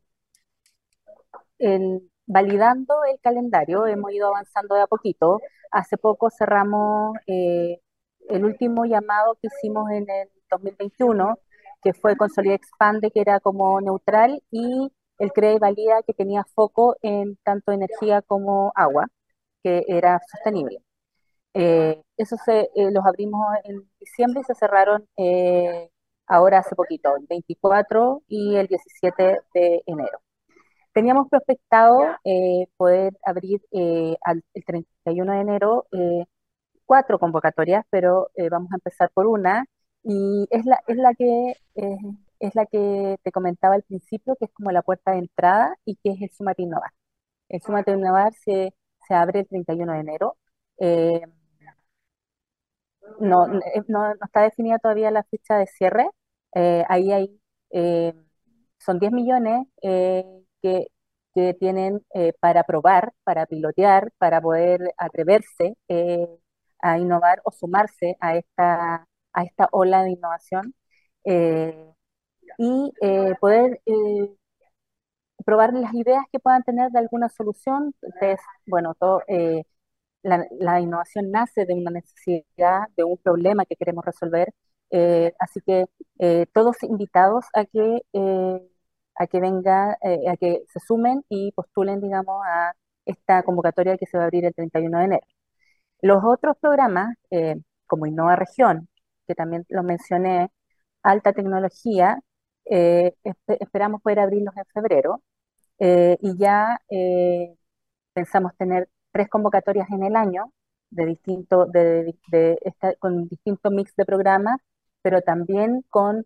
en 1.60 2.12
validando 2.28 3.04
el 3.06 3.20
calendario, 3.22 3.88
hemos 3.88 4.12
ido 4.14 4.28
avanzando 4.30 4.76
de 4.76 4.82
a 4.82 4.88
poquito. 4.88 5.40
Hace 5.72 5.98
poco 5.98 6.30
cerramos 6.30 7.18
eh, 7.28 7.80
el 8.30 8.46
último 8.46 8.86
llamado 8.86 9.36
que 9.42 9.48
hicimos 9.48 9.90
en 9.92 10.10
el 10.10 10.30
2021, 10.50 11.38
que 11.84 11.94
fue 11.94 12.16
Consolida 12.18 12.56
Expande, 12.56 13.12
que 13.12 13.22
era 13.22 13.40
como 13.40 13.80
neutral, 13.82 14.42
y 14.52 14.92
el 15.20 15.32
CREA 15.34 15.60
Valida, 15.60 16.04
que 16.04 16.14
tenía 16.14 16.44
foco 16.56 16.96
en 17.02 17.38
tanto 17.44 17.72
energía 17.72 18.22
como 18.22 18.72
agua, 18.76 19.08
que 19.64 19.84
era 19.88 20.20
sostenible. 20.32 20.80
Eh, 21.54 22.02
eso 22.18 22.38
se, 22.46 22.70
eh, 22.76 22.92
los 22.92 23.06
abrimos 23.06 23.42
en 23.66 23.90
diciembre 24.00 24.42
y 24.42 24.46
se 24.46 24.56
cerraron 24.56 25.08
ahora 26.28 26.60
hace 26.60 26.76
poquito, 26.76 27.16
el 27.18 27.28
24 27.28 28.24
y 28.28 28.56
el 28.56 28.68
17 28.68 29.40
de 29.54 29.84
enero. 29.86 30.20
Teníamos 30.94 31.30
prospectado 31.30 32.02
eh, 32.26 32.68
poder 32.78 33.18
abrir 33.24 33.62
eh, 33.72 34.16
el 34.54 34.66
31 34.66 35.34
de 35.34 35.40
enero 35.40 35.86
eh, 35.94 36.26
cuatro 36.86 37.20
convocatorias, 37.20 37.86
pero 37.90 38.30
vamos 38.52 38.72
a 38.74 38.76
empezar 38.76 39.10
por 39.14 39.28
una 39.28 39.66
y 40.04 40.48
es 40.52 40.66
la, 40.66 40.82
es 40.88 40.98
la 40.98 41.14
que 41.16 41.56
es 42.40 42.56
la 42.56 42.66
que 42.66 43.18
te 43.24 43.32
comentaba 43.32 43.76
al 43.76 43.84
principio, 43.84 44.36
que 44.38 44.46
es 44.46 44.52
como 44.54 44.72
la 44.72 44.82
puerta 44.82 45.12
de 45.12 45.20
entrada 45.20 45.76
y 45.86 45.96
que 45.98 46.12
es 46.12 46.22
el 46.22 46.32
Sumate 46.32 46.64
Innovar. 46.64 46.92
El 47.50 47.62
Sumate 47.62 47.92
Innovar 47.94 48.34
se, 48.34 48.74
se 49.08 49.14
abre 49.14 49.42
el 49.42 49.48
31 49.48 49.94
de 49.94 50.00
enero. 50.00 50.38
no, 53.20 53.48
no, 53.48 53.62
no, 53.88 54.14
está 54.26 54.42
definida 54.44 54.80
todavía 54.80 55.12
la 55.12 55.24
fecha 55.24 55.58
de 55.58 55.68
cierre. 55.68 56.10
ahí 56.54 57.12
hay, 57.14 57.40
son 58.80 59.00
10 59.00 59.12
millones 59.12 59.68
que, 60.62 60.88
tienen 61.60 62.06
eh, 62.14 62.34
para 62.42 62.64
probar, 62.64 63.14
para 63.24 63.46
pilotear, 63.46 64.12
para 64.18 64.42
poder 64.42 64.94
atreverse 64.98 65.78
eh, 65.88 66.28
a 66.80 66.98
innovar 67.00 67.42
o 67.46 67.52
sumarse 67.52 68.18
a 68.20 68.36
esta, 68.36 69.08
a 69.34 69.44
esta 69.44 69.70
ola 69.72 70.04
de 70.04 70.12
innovación 70.12 70.76
eh, 71.26 71.94
y 72.58 72.92
poder 73.40 73.82
probar 75.46 75.74
las 75.74 75.94
ideas 75.94 76.24
que 76.32 76.40
puedan 76.40 76.64
tener 76.64 76.92
de 76.92 77.00
alguna 77.00 77.30
solución. 77.30 77.94
Entonces, 78.02 78.40
bueno, 78.66 78.94
todo, 79.00 79.22
la, 80.24 80.46
la, 80.60 80.80
innovación 80.82 81.32
nace 81.32 81.66
de 81.66 81.74
una 81.74 81.92
necesidad, 81.92 82.88
de 82.98 83.04
un 83.04 83.18
problema 83.18 83.66
que 83.66 83.76
queremos 83.76 84.06
resolver. 84.06 84.54
así 85.40 85.62
que 85.62 85.86
todos 86.54 86.84
invitados 86.84 87.46
a 87.54 87.66
que 87.66 88.02
a 89.22 89.28
que 89.28 89.40
venga, 89.40 89.98
eh, 90.02 90.30
a 90.30 90.38
que 90.38 90.64
se 90.74 90.80
sumen 90.80 91.24
y 91.30 91.52
postulen, 91.54 92.02
digamos, 92.02 92.42
a 92.46 92.74
esta 93.06 93.44
convocatoria 93.44 93.98
que 93.98 94.06
se 94.08 94.18
va 94.18 94.24
a 94.24 94.26
abrir 94.28 94.46
el 94.46 94.54
31 94.56 95.00
de 95.00 95.06
enero. 95.06 95.28
Los 96.02 96.24
otros 96.26 96.58
programas, 96.62 97.16
eh, 97.32 97.58
como 97.88 98.08
Innova 98.08 98.36
Región, 98.36 98.90
que 99.28 99.36
también 99.36 99.66
lo 99.70 99.84
mencioné, 99.84 100.52
alta 101.04 101.34
tecnología, 101.34 102.20
eh, 102.66 103.14
esperamos 103.48 104.02
poder 104.02 104.20
abrirlos 104.22 104.56
en 104.58 104.66
febrero 104.74 105.22
y 105.80 106.38
ya 106.38 106.78
pensamos 108.14 108.56
tener 108.58 108.90
tres 109.12 109.30
convocatorias 109.30 109.90
en 109.92 110.04
el 110.04 110.16
año 110.16 110.52
de 110.92 111.06
distinto, 111.06 111.66
de, 111.66 112.16
con 113.00 113.28
distinto 113.28 113.72
mix 113.72 113.96
de 113.96 114.06
programas, 114.06 114.58
pero 115.02 115.22
también 115.22 115.84
con 115.90 116.26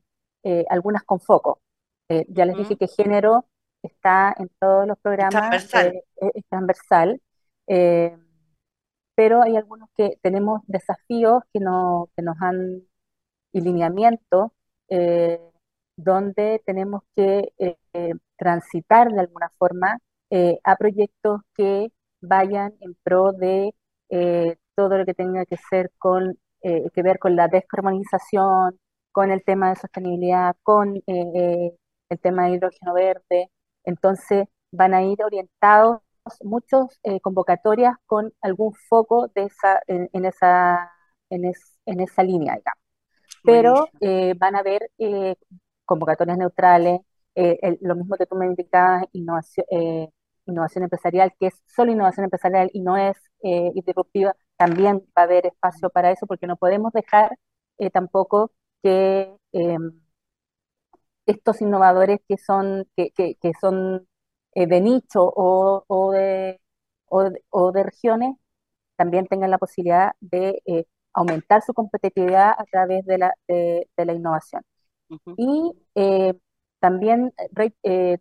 algunas 0.70 1.04
con 1.04 1.20
foco. 1.20 1.62
Eh, 2.10 2.26
ya 2.30 2.46
les 2.46 2.56
dije 2.56 2.78
que 2.78 2.88
género 2.88 3.46
está 3.82 4.36
en 4.38 4.50
todos 4.60 4.88
los 4.88 4.98
programas, 5.00 5.74
eh, 5.74 6.04
es 6.36 6.46
transversal, 6.50 7.20
eh, 7.68 8.16
pero 9.16 9.42
hay 9.42 9.56
algunos 9.56 9.90
que 9.96 10.18
tenemos 10.22 10.62
desafíos 10.68 11.44
que, 11.52 11.60
no, 11.60 12.10
que 12.16 12.22
nos 12.22 12.36
han, 12.42 12.84
y 13.54 13.62
lineamiento, 13.62 14.54
donde 15.98 16.62
tenemos 16.66 17.02
que 17.16 17.54
transitar 18.36 19.10
de 19.10 19.22
alguna 19.22 19.50
forma 19.58 19.98
a 20.64 20.76
proyectos 20.76 21.42
que 21.56 21.92
vayan 22.22 22.74
en 22.82 22.96
pro 23.04 23.32
de 23.32 23.74
todo 24.76 24.98
lo 24.98 25.06
que 25.06 25.14
tenga 25.14 25.46
que 25.46 25.58
ser 25.70 25.92
con 25.98 26.38
que 26.62 27.02
ver 27.04 27.20
con 27.20 27.36
la 27.36 27.48
descarbonización, 27.48 28.78
con 29.12 29.32
el 29.32 29.44
tema 29.44 29.70
de 29.70 29.76
sostenibilidad, 29.78 30.56
con 30.62 31.02
el 32.10 32.20
tema 32.20 32.46
de 32.46 32.52
hidrógeno 32.56 32.94
verde. 32.94 33.52
Entonces 33.84 34.48
van 34.72 34.94
a 34.94 35.04
ir 35.04 35.24
orientados 35.24 36.00
muchos 36.44 37.00
eh, 37.04 37.20
convocatorias 37.22 37.96
con 38.06 38.34
algún 38.42 38.74
foco 38.90 39.28
de 39.36 39.44
esa, 39.44 39.82
en, 39.88 40.26
esa, 40.26 40.92
en, 41.30 41.46
esa 42.00 42.24
línea, 42.24 42.56
digamos. 42.56 42.82
Pero 43.44 43.90
eh, 44.02 44.34
van 44.38 44.56
a 44.56 44.60
haber 44.60 44.90
eh, 44.98 45.36
convocatorias 45.86 46.38
neutrales, 46.38 47.02
lo 47.82 47.96
mismo 47.96 48.16
que 48.16 48.26
tú 48.26 48.36
me 48.36 48.46
indicabas, 48.46 49.04
innovación, 49.12 49.66
innovación 50.46 50.84
empresarial, 50.86 51.34
que 51.38 51.48
es 51.48 51.62
solo 51.66 51.92
innovación 51.92 52.24
empresarial 52.24 52.70
y 52.74 52.80
no 52.82 52.96
es 52.98 53.18
disruptiva, 53.74 54.36
también 54.56 55.00
va 55.18 55.24
a 55.24 55.26
haber 55.26 55.46
espacio 55.46 55.90
para 55.90 56.12
eso, 56.12 56.26
porque 56.28 56.48
no 56.48 56.56
podemos 56.56 56.94
dejar 56.94 57.38
tampoco 57.92 58.52
que 58.82 59.36
em, 59.52 60.05
estos 61.26 61.62
innovadores 61.62 62.20
que 62.28 62.38
son, 62.38 62.88
que, 62.96 63.12
que, 63.16 63.52
son 63.60 64.08
eh, 64.54 64.68
de 64.68 64.82
nicho 64.82 65.24
o, 65.24 65.84
o, 65.88 66.12
de, 66.12 66.62
o, 67.08 67.72
de, 67.72 67.84
regiones 67.84 68.36
también 68.98 69.28
tengan 69.28 69.52
la 69.52 69.58
posibilidad 69.58 70.14
de 70.22 70.62
eh, 70.66 70.86
aumentar 71.14 71.62
su 71.64 71.74
competitividad 71.74 72.52
a 72.58 72.66
través 72.66 73.06
de 73.06 73.18
la, 73.18 73.34
de, 73.48 73.88
la 73.98 74.14
innovación. 74.14 74.64
Y 75.38 75.74
eh, 75.96 76.34
también, 76.80 77.34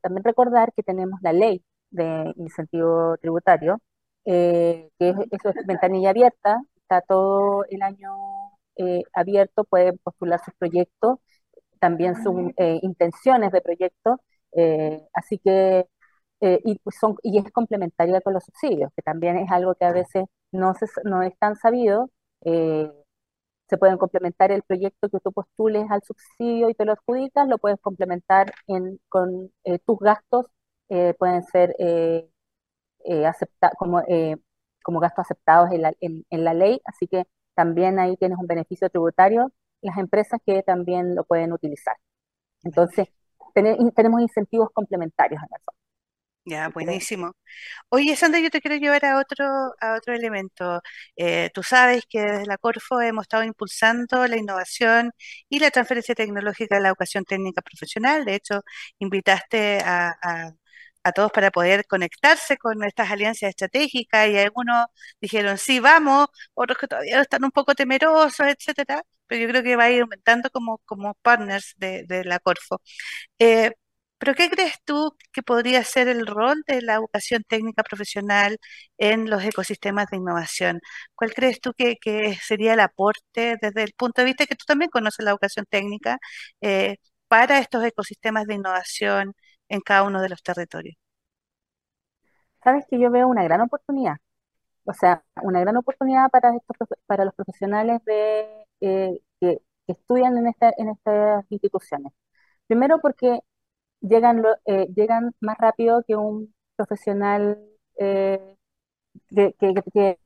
también 0.03 0.25
recordar 0.25 0.73
que 0.75 0.83
tenemos 0.83 1.21
la 1.23 1.33
ley 1.33 1.65
de 1.91 2.33
incentivo 2.37 3.17
tributario, 3.19 3.81
que 4.25 4.91
es, 4.99 5.17
eso 5.31 5.51
es 5.51 5.67
ventanilla 5.67 6.11
abierta, 6.11 6.61
está 6.77 7.01
todo 7.03 7.65
el 7.71 7.83
año 7.83 8.15
abierto, 9.13 9.65
pueden 9.65 9.99
postular 9.99 10.41
sus 10.45 10.55
proyectos 10.55 11.19
también 11.81 12.17
sus 12.23 12.35
eh, 12.57 12.79
intenciones 12.83 13.53
de 13.53 13.61
proyecto, 13.63 14.21
eh, 14.53 15.01
así 15.15 15.39
que, 15.39 15.87
eh, 16.41 16.61
y, 16.65 16.79
pues 16.81 16.97
son, 17.01 17.17
y 17.23 17.39
es 17.39 17.51
complementaria 17.53 18.21
con 18.21 18.35
los 18.35 18.45
subsidios, 18.45 18.93
que 18.97 19.03
también 19.03 19.37
es 19.39 19.51
algo 19.51 19.75
que 19.75 19.85
a 19.87 19.93
veces 19.93 20.25
no, 20.53 20.75
se, 20.75 20.87
no 21.05 21.23
es 21.23 21.37
tan 21.39 21.57
sabido. 21.57 22.11
se 23.69 23.79
pueden 23.79 23.97
complementar 23.99 24.53
el 24.53 24.63
proyecto 24.63 25.09
que 25.09 25.21
tú 25.21 25.33
postules 25.33 25.91
al 25.91 26.03
subsidio 26.03 26.69
y 26.71 26.75
te 26.75 26.85
lo 26.85 26.93
adjudicas, 26.93 27.49
lo 27.49 27.59
puedes 27.59 27.81
complementar 27.81 28.53
en, 28.67 29.01
con 29.09 29.51
tus 29.87 29.99
gastos, 30.01 30.47
pueden 31.19 31.43
ser 31.45 31.75
acepta, 33.27 33.71
como, 33.79 34.03
como 34.83 35.01
gastos 35.01 35.25
aceptados 35.27 35.71
en 35.73 35.83
la, 35.83 35.93
en, 36.01 36.25
en 36.31 36.45
la 36.45 36.55
ley, 36.55 36.81
así 36.85 37.07
que 37.07 37.25
también 37.55 37.99
ahí 37.99 38.17
tienes 38.17 38.39
un 38.39 38.47
beneficio 38.47 38.89
tributario, 38.91 39.53
las 39.85 39.99
empresas 39.99 40.41
que 40.47 40.63
también 40.65 41.15
lo 41.15 41.25
pueden 41.25 41.53
utilizar. 41.53 41.97
Entonces, 42.65 43.09
tenemos 43.55 44.21
incentivos 44.23 44.71
complementarios 44.73 45.43
en 45.43 45.49
eso. 45.57 45.73
Ya, 46.47 46.69
buenísimo. 46.69 47.33
Oye, 47.89 48.17
Sandra, 48.17 48.41
yo 48.41 48.51
te 48.51 48.61
quiero 48.61 48.77
llevar 48.77 49.05
a 49.07 49.19
otro, 49.19 49.47
a 49.81 49.95
otro 49.97 50.15
elemento. 50.15 50.83
Eh, 51.17 51.51
tú 51.55 51.63
sabes 51.63 52.05
que 52.09 52.21
desde 52.21 52.47
la 52.47 52.59
Corfo 52.59 53.01
hemos 53.01 53.23
estado 53.25 53.45
impulsando 53.45 54.27
la 54.27 54.37
innovación 54.37 55.13
y 55.49 55.59
la 55.61 55.71
transferencia 55.71 56.15
tecnológica 56.15 56.77
de 56.77 56.83
la 56.83 56.89
educación 56.89 57.25
técnica 57.25 57.63
profesional. 57.63 58.25
De 58.27 58.35
hecho, 58.35 58.63
invitaste 58.99 59.81
a, 59.85 60.15
a 61.03 61.13
todos 61.13 61.31
para 61.33 61.51
poder 61.51 61.87
conectarse 61.87 62.57
con 62.57 62.83
estas 62.85 63.11
alianzas 63.11 63.51
estratégicas 63.51 64.29
y 64.29 64.39
algunos 64.39 64.87
dijeron 65.21 65.59
sí, 65.59 65.81
vamos, 65.81 66.29
otros 66.55 66.79
que 66.79 66.89
todavía 66.89 67.21
están 67.21 67.45
un 67.45 67.51
poco 67.51 67.75
temerosos, 67.75 68.47
etcétera, 68.49 69.03
yo 69.37 69.49
creo 69.49 69.63
que 69.63 69.77
va 69.77 69.85
a 69.85 69.91
ir 69.91 70.03
aumentando 70.03 70.51
como, 70.51 70.79
como 70.87 71.15
partners 71.23 71.75
de, 71.77 72.05
la 72.25 72.39
Corfo. 72.41 72.81
Eh, 73.39 73.73
pero 74.19 74.35
¿qué 74.35 74.49
crees 74.51 74.75
tú 74.85 75.17
que 75.33 75.43
podría 75.43 75.85
ser 75.85 76.09
el 76.09 76.27
rol 76.27 76.63
de 76.67 76.81
la 76.83 76.95
educación 76.95 77.43
técnica 77.47 77.83
profesional 77.83 78.59
en 78.99 79.29
los 79.29 79.45
ecosistemas 79.45 80.07
de 80.11 80.17
innovación? 80.19 80.81
¿Cuál 81.15 81.35
crees 81.35 81.61
tú 81.61 81.73
que, 81.77 81.97
sería 82.43 82.75
el 82.75 82.81
aporte 82.81 83.57
desde 83.61 83.83
el 83.83 83.93
punto 83.95 84.23
de 84.23 84.27
vista 84.27 84.47
que 84.47 84.57
tú 84.57 84.65
también 84.67 84.91
conoces 84.91 85.25
la 85.25 85.33
educación 85.33 85.67
técnica 85.69 86.19
eh, 86.61 86.97
para 87.29 87.59
estos 87.59 87.85
ecosistemas 87.85 88.47
de 88.47 88.55
innovación 88.55 89.35
en 89.69 89.81
cada 89.81 90.05
uno 90.05 90.23
de 90.23 90.29
los 90.31 90.43
territorios. 90.43 90.97
Sabes 92.63 92.87
que 92.89 92.99
yo 92.99 93.11
veo 93.11 93.29
una 93.29 93.45
gran 93.45 93.61
oportunidad, 93.61 94.17
o 94.85 94.95
sea, 94.95 95.23
una 95.43 95.61
gran 95.61 95.77
oportunidad 95.77 96.31
para 96.31 96.57
estos, 96.57 96.89
para 97.07 97.27
los 97.27 97.35
profesionales 97.35 98.03
de, 98.07 98.64
eh, 98.85 99.21
que, 99.41 99.59
estudian 99.87 100.37
en, 100.39 100.47
esta, 100.49 100.73
en 100.79 100.89
estas 100.91 101.45
instituciones. 101.51 102.13
Primero 102.67 103.01
porque 103.01 103.41
llegan, 104.01 104.43
eh, 104.67 104.87
llegan 104.97 105.35
más 105.41 105.59
rápido 105.59 106.03
que 106.07 106.17
un 106.17 106.55
profesional 106.77 107.59
eh, 107.99 108.57
que, 109.31 109.55
que, 109.93 110.19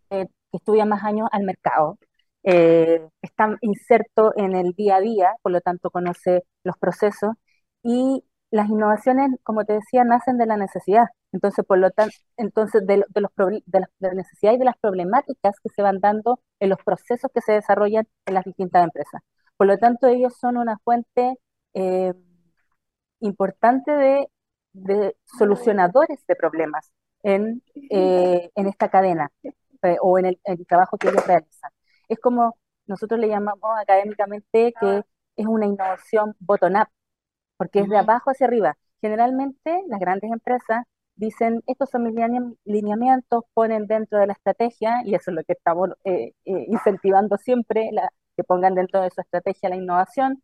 estudia 0.52 0.84
más 0.86 1.04
años 1.04 1.28
al 1.32 1.44
mercado. 1.44 1.98
está 2.42 3.56
inserto 3.60 4.32
en 4.36 4.54
el 4.56 4.72
día 4.72 4.96
a 4.96 5.00
día, 5.00 5.34
por 5.42 5.52
lo 5.52 5.60
tanto 5.60 5.90
conoce 5.90 6.44
los 6.64 6.76
procesos 6.78 7.34
y 7.82 8.24
las 8.50 8.68
innovaciones, 8.68 9.30
como 9.42 9.64
te 9.64 9.74
decía, 9.74 10.04
nacen 10.04 10.38
de 10.38 10.46
la 10.46 10.56
necesidad. 10.56 11.06
Entonces, 11.32 11.64
por 11.66 11.78
lo 11.78 11.90
tanto, 11.90 12.14
entonces 12.36 12.86
de, 12.86 12.98
los 12.98 13.30
de, 13.66 13.80
la, 13.98 14.14
necesidad 14.14 14.52
y 14.54 14.58
de 14.58 14.64
las 14.64 14.78
problemáticas 14.78 15.56
que 15.60 15.68
se 15.70 15.82
van 15.82 16.00
dando 16.00 16.40
en 16.60 16.70
los 16.70 16.78
procesos 16.84 17.30
que 17.34 17.40
se 17.42 17.52
desarrollan 17.52 18.06
en 18.26 18.34
las 18.34 18.44
distintas 18.44 18.84
empresas. 18.84 19.22
Por 19.56 19.66
lo 19.66 19.78
tanto, 19.78 20.06
ellos 20.08 20.34
son 20.40 20.56
una 20.56 20.78
fuente 20.78 21.34
eh, 21.74 22.14
importante 23.20 23.90
de, 24.72 25.16
solucionadores 25.38 26.24
de 26.26 26.36
problemas 26.36 26.90
en, 27.22 27.62
eh, 27.90 28.50
en 28.54 28.66
esta 28.68 28.88
cadena 28.90 29.30
eh, 29.42 29.96
o 30.00 30.18
en 30.18 30.26
el, 30.26 30.40
en 30.44 30.58
el 30.60 30.66
trabajo 30.66 30.96
que 30.98 31.08
ellos 31.08 31.26
realizan. 31.26 31.70
Es 32.08 32.18
como 32.20 32.56
nosotros 32.86 33.20
le 33.20 33.28
llamamos 33.28 33.70
académicamente 33.80 34.72
que 34.80 35.02
es 35.36 35.46
una 35.46 35.66
innovación 35.66 36.34
bottom-up, 36.40 36.88
porque 37.56 37.80
es 37.80 37.88
de 37.88 37.98
abajo 37.98 38.30
hacia 38.30 38.46
arriba. 38.46 38.76
Generalmente 39.00 39.84
las 39.88 40.00
grandes 40.00 40.32
empresas 40.32 40.84
dicen, 41.18 41.62
estos 41.66 41.90
son 41.90 42.04
mis 42.04 42.14
lineamientos, 42.64 43.44
ponen 43.54 43.86
dentro 43.86 44.18
de 44.20 44.28
la 44.28 44.32
estrategia, 44.34 45.02
y 45.04 45.14
eso 45.14 45.30
es 45.30 45.36
lo 45.36 45.44
que 45.44 45.52
estamos 45.54 45.90
eh, 46.04 46.32
eh, 46.44 46.66
incentivando 46.68 47.36
siempre, 47.38 47.90
la, 47.92 48.10
que 48.36 48.44
pongan 48.44 48.74
dentro 48.74 49.02
de 49.02 49.10
su 49.10 49.20
estrategia 49.20 49.68
la 49.68 49.76
innovación, 49.76 50.42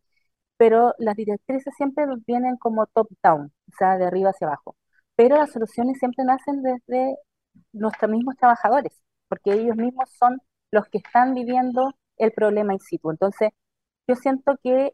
pero 0.57 0.95
las 0.99 1.17
directrices 1.17 1.75
siempre 1.77 2.07
vienen 2.27 2.57
como 2.59 2.87
top-down, 2.87 3.47
o 3.47 3.73
sea, 3.79 3.99
de 3.99 4.07
arriba 4.07 4.31
hacia 4.31 4.49
abajo. 4.49 4.77
Pero 5.17 5.37
las 5.37 5.53
soluciones 5.53 5.99
siempre 5.99 6.25
nacen 6.25 6.63
desde 6.63 7.17
nuestros 7.73 8.11
mismos 8.11 8.37
trabajadores, 8.37 8.93
porque 9.29 9.53
ellos 9.55 9.77
mismos 9.77 10.11
son 10.19 10.41
los 10.71 10.87
que 10.89 10.99
están 10.99 11.35
viviendo 11.35 11.93
el 12.19 12.33
problema 12.33 12.75
in 12.75 12.81
situ. 12.81 13.11
Entonces, 13.11 13.51
yo 14.09 14.17
siento 14.17 14.57
que, 14.63 14.93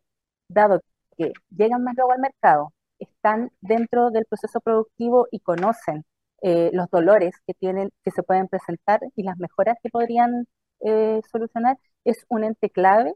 dado 0.48 0.80
que 1.16 1.32
llegan 1.50 1.84
más 1.84 1.94
luego 1.96 2.12
al 2.12 2.20
mercado, 2.20 2.72
están 3.00 3.50
dentro 3.60 4.10
del 4.10 4.26
proceso 4.26 4.60
productivo 4.60 5.26
y 5.30 5.40
conocen 5.40 6.04
eh, 6.42 6.70
los 6.72 6.88
dolores 6.90 7.34
que 7.46 7.54
tienen, 7.54 7.90
que 8.04 8.10
se 8.10 8.22
pueden 8.22 8.48
presentar 8.48 9.00
y 9.16 9.22
las 9.24 9.38
mejoras 9.38 9.76
que 9.82 9.90
podrían 9.90 10.46
eh, 10.80 11.20
solucionar, 11.30 11.76
es 12.04 12.24
un 12.28 12.44
ente 12.44 12.70
clave 12.70 13.12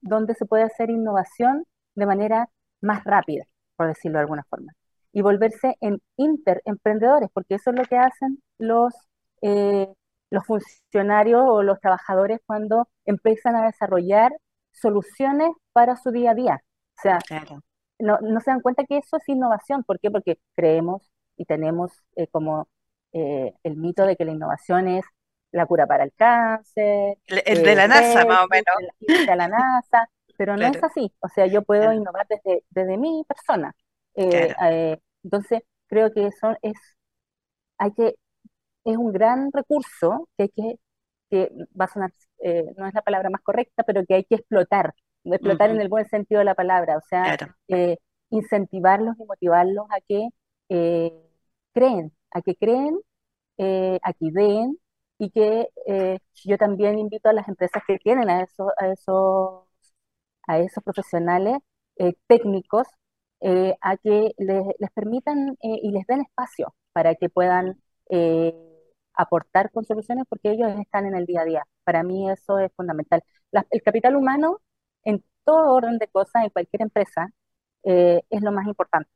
donde 0.00 0.34
se 0.34 0.46
puede 0.46 0.64
hacer 0.64 0.90
innovación 0.90 1.64
de 1.94 2.06
manera 2.06 2.48
más 2.80 3.04
rápida, 3.04 3.44
por 3.76 3.88
decirlo 3.88 4.18
de 4.18 4.22
alguna 4.22 4.44
forma, 4.50 4.72
y 5.12 5.22
volverse 5.22 5.76
en 5.80 6.00
interemprendedores, 6.16 7.30
porque 7.32 7.54
eso 7.56 7.70
es 7.70 7.76
lo 7.76 7.84
que 7.84 7.96
hacen 7.96 8.42
los, 8.58 8.92
eh, 9.42 9.88
los 10.30 10.44
funcionarios 10.44 11.42
o 11.46 11.62
los 11.62 11.80
trabajadores 11.80 12.40
cuando 12.46 12.88
empiezan 13.04 13.54
a 13.56 13.66
desarrollar 13.66 14.32
soluciones 14.72 15.50
para 15.72 15.96
su 15.96 16.10
día 16.10 16.32
a 16.32 16.34
día. 16.34 16.60
O 16.98 17.02
sea, 17.02 17.18
no, 17.98 18.18
no 18.20 18.40
se 18.40 18.50
dan 18.50 18.60
cuenta 18.60 18.84
que 18.84 18.98
eso 18.98 19.16
es 19.16 19.28
innovación. 19.28 19.84
¿Por 19.84 20.00
qué? 20.00 20.10
Porque 20.10 20.38
creemos 20.54 21.10
y 21.36 21.44
tenemos 21.44 21.92
eh, 22.16 22.26
como 22.28 22.68
eh, 23.12 23.54
el 23.62 23.76
mito 23.76 24.06
de 24.06 24.16
que 24.16 24.24
la 24.24 24.32
innovación 24.32 24.88
es 24.88 25.04
la 25.52 25.66
cura 25.66 25.86
para 25.86 26.04
el 26.04 26.12
cáncer. 26.14 27.18
El, 27.26 27.62
de 27.62 27.74
la 27.74 27.86
NASA, 27.86 28.24
más 28.24 28.44
o 28.44 28.48
menos. 28.48 29.26
De 29.26 29.36
la, 29.36 29.48
NASA, 29.48 30.08
pero 30.36 30.56
no 30.56 30.66
es 30.66 30.82
así. 30.82 31.12
O 31.20 31.28
sea, 31.28 31.46
yo 31.46 31.62
puedo 31.62 31.92
innovar 31.92 32.26
desde, 32.28 32.64
desde 32.70 32.96
mi 32.96 33.24
persona. 33.26 33.74
Eh, 34.16 34.98
entonces, 35.22 35.62
creo 35.86 36.12
que 36.12 36.26
eso 36.26 36.56
es, 36.62 36.76
hay 37.78 37.92
que, 37.92 38.16
es 38.84 38.96
un 38.96 39.12
gran 39.12 39.50
recurso 39.52 40.28
que 40.36 40.44
hay 40.44 40.48
que, 40.50 40.78
que 41.30 41.50
va 41.80 41.86
a 41.86 41.88
sonar, 41.88 42.10
no 42.76 42.86
es 42.86 42.94
la 42.94 43.02
palabra 43.02 43.30
más 43.30 43.40
correcta, 43.42 43.84
pero 43.84 44.04
que 44.04 44.14
hay 44.14 44.24
que 44.24 44.36
explotar 44.36 44.92
explotar 45.32 45.70
en 45.70 45.80
el 45.80 45.88
buen 45.88 46.06
sentido 46.08 46.40
de 46.40 46.44
la 46.44 46.54
palabra, 46.54 46.98
o 46.98 47.00
sea, 47.08 47.36
eh, 47.68 47.98
incentivarlos 48.30 49.18
y 49.18 49.24
motivarlos 49.24 49.86
a 49.90 50.00
que 50.06 50.28
eh, 50.68 51.12
creen, 51.72 52.12
a 52.32 52.42
que 52.42 52.54
creen, 52.56 52.98
eh, 53.58 53.98
a 54.02 54.12
que 54.12 54.26
ideen 54.26 54.78
y 55.18 55.30
que 55.30 55.68
yo 56.44 56.58
también 56.58 56.98
invito 56.98 57.28
a 57.28 57.32
las 57.32 57.48
empresas 57.48 57.82
que 57.86 57.98
tienen 57.98 58.28
a 58.28 58.42
esos, 58.42 58.70
a 58.78 58.88
esos, 58.88 59.64
a 60.46 60.58
esos 60.58 60.82
profesionales 60.84 61.58
técnicos 62.26 62.88
a 63.80 63.96
que 63.98 64.32
les, 64.38 64.64
les 64.78 64.90
permitan 64.92 65.56
y 65.60 65.90
les 65.92 66.06
den 66.06 66.22
espacio 66.22 66.74
para 66.92 67.14
que 67.14 67.28
puedan 67.28 67.80
aportar 69.14 69.70
con 69.70 69.84
soluciones 69.84 70.24
porque 70.28 70.50
ellos 70.50 70.72
están 70.80 71.06
en 71.06 71.14
el 71.14 71.26
día 71.26 71.42
a 71.42 71.44
día. 71.44 71.64
Para 71.84 72.02
mí 72.02 72.30
eso 72.30 72.58
es 72.58 72.72
fundamental. 72.76 73.22
el 73.70 73.82
capital 73.82 74.16
humano 74.16 74.60
en 75.04 75.24
todo 75.44 75.72
orden 75.74 75.98
de 75.98 76.08
cosas, 76.08 76.44
en 76.44 76.50
cualquier 76.50 76.82
empresa, 76.82 77.30
eh, 77.82 78.22
es 78.30 78.42
lo 78.42 78.52
más 78.52 78.66
importante. 78.66 79.10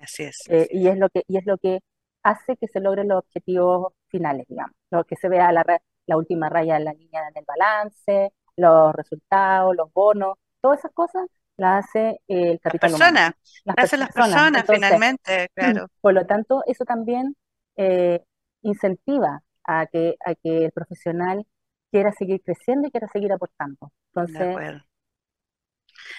Así 0.00 0.24
es. 0.24 0.38
Eh, 0.48 0.68
y, 0.70 0.88
es 0.88 0.98
lo 0.98 1.08
que, 1.08 1.22
y 1.26 1.38
es 1.38 1.46
lo 1.46 1.58
que 1.58 1.80
hace 2.22 2.56
que 2.56 2.68
se 2.68 2.80
logren 2.80 3.08
los 3.08 3.18
objetivos 3.18 3.92
finales, 4.08 4.46
digamos. 4.48 4.76
Lo 4.90 5.04
que 5.04 5.16
se 5.16 5.28
vea 5.28 5.52
la, 5.52 5.64
la 6.06 6.16
última 6.16 6.48
raya 6.48 6.76
en 6.76 6.84
la 6.84 6.92
línea 6.92 7.22
del 7.34 7.44
balance, 7.46 8.32
los 8.56 8.94
resultados, 8.94 9.74
los 9.74 9.92
bonos, 9.92 10.36
todas 10.60 10.80
esas 10.80 10.92
cosas 10.92 11.26
las 11.56 11.84
hace 11.84 12.20
el 12.26 12.58
capital 12.58 12.92
las 12.92 13.00
personas, 13.00 13.34
Las, 13.64 13.76
hacen 13.78 14.00
las 14.00 14.12
personas, 14.12 14.64
finalmente, 14.66 15.48
claro. 15.54 15.88
Por 16.00 16.14
lo 16.14 16.26
tanto, 16.26 16.62
eso 16.66 16.84
también 16.84 17.36
eh, 17.76 18.22
incentiva 18.62 19.42
a 19.64 19.86
que, 19.86 20.16
a 20.24 20.34
que 20.34 20.64
el 20.64 20.72
profesional 20.72 21.46
quiera 21.90 22.12
seguir 22.12 22.40
creciendo 22.42 22.88
y 22.88 22.90
quiera 22.90 23.08
seguir 23.08 23.32
aportando. 23.32 23.92
Entonces, 24.14 24.82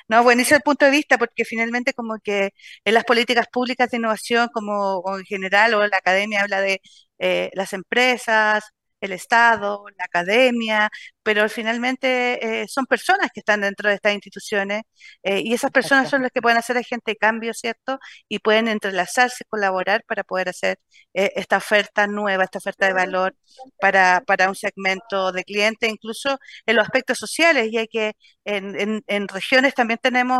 no, 0.07 0.23
buenísimo 0.23 0.57
el 0.57 0.63
punto 0.63 0.85
de 0.85 0.91
vista, 0.91 1.17
porque 1.17 1.45
finalmente 1.45 1.93
como 1.93 2.17
que 2.23 2.51
en 2.85 2.93
las 2.93 3.03
políticas 3.05 3.47
públicas 3.51 3.89
de 3.89 3.97
innovación, 3.97 4.49
como, 4.53 5.03
en 5.17 5.25
general, 5.25 5.73
o 5.73 5.87
la 5.87 5.97
academia 5.97 6.41
habla 6.41 6.61
de 6.61 6.81
eh, 7.19 7.49
las 7.53 7.73
empresas, 7.73 8.63
el 9.01 9.11
Estado, 9.13 9.83
la 9.97 10.05
academia, 10.05 10.89
pero 11.23 11.47
finalmente 11.49 12.61
eh, 12.63 12.67
son 12.67 12.85
personas 12.85 13.29
que 13.33 13.41
están 13.41 13.61
dentro 13.61 13.89
de 13.89 13.95
estas 13.95 14.13
instituciones 14.13 14.83
eh, 15.23 15.41
y 15.43 15.53
esas 15.53 15.71
personas 15.71 16.09
son 16.09 16.23
las 16.23 16.31
que 16.31 16.41
pueden 16.41 16.57
hacer 16.57 16.77
agente 16.77 17.11
de 17.11 17.15
cambio, 17.17 17.53
¿cierto? 17.53 17.99
Y 18.27 18.39
pueden 18.39 18.67
entrelazarse, 18.67 19.45
colaborar 19.45 20.03
para 20.07 20.23
poder 20.23 20.49
hacer 20.49 20.79
eh, 21.13 21.31
esta 21.35 21.57
oferta 21.57 22.07
nueva, 22.07 22.43
esta 22.43 22.59
oferta 22.59 22.87
de 22.87 22.93
valor 22.93 23.35
para, 23.79 24.23
para 24.25 24.49
un 24.49 24.55
segmento 24.55 25.31
de 25.31 25.43
clientes, 25.43 25.89
incluso 25.89 26.37
en 26.65 26.75
los 26.75 26.83
aspectos 26.85 27.17
sociales, 27.17 27.69
y 27.71 27.77
hay 27.77 27.87
que 27.87 28.13
en, 28.45 29.03
en, 29.07 29.27
regiones 29.27 29.73
también 29.75 29.99
tenemos 30.01 30.39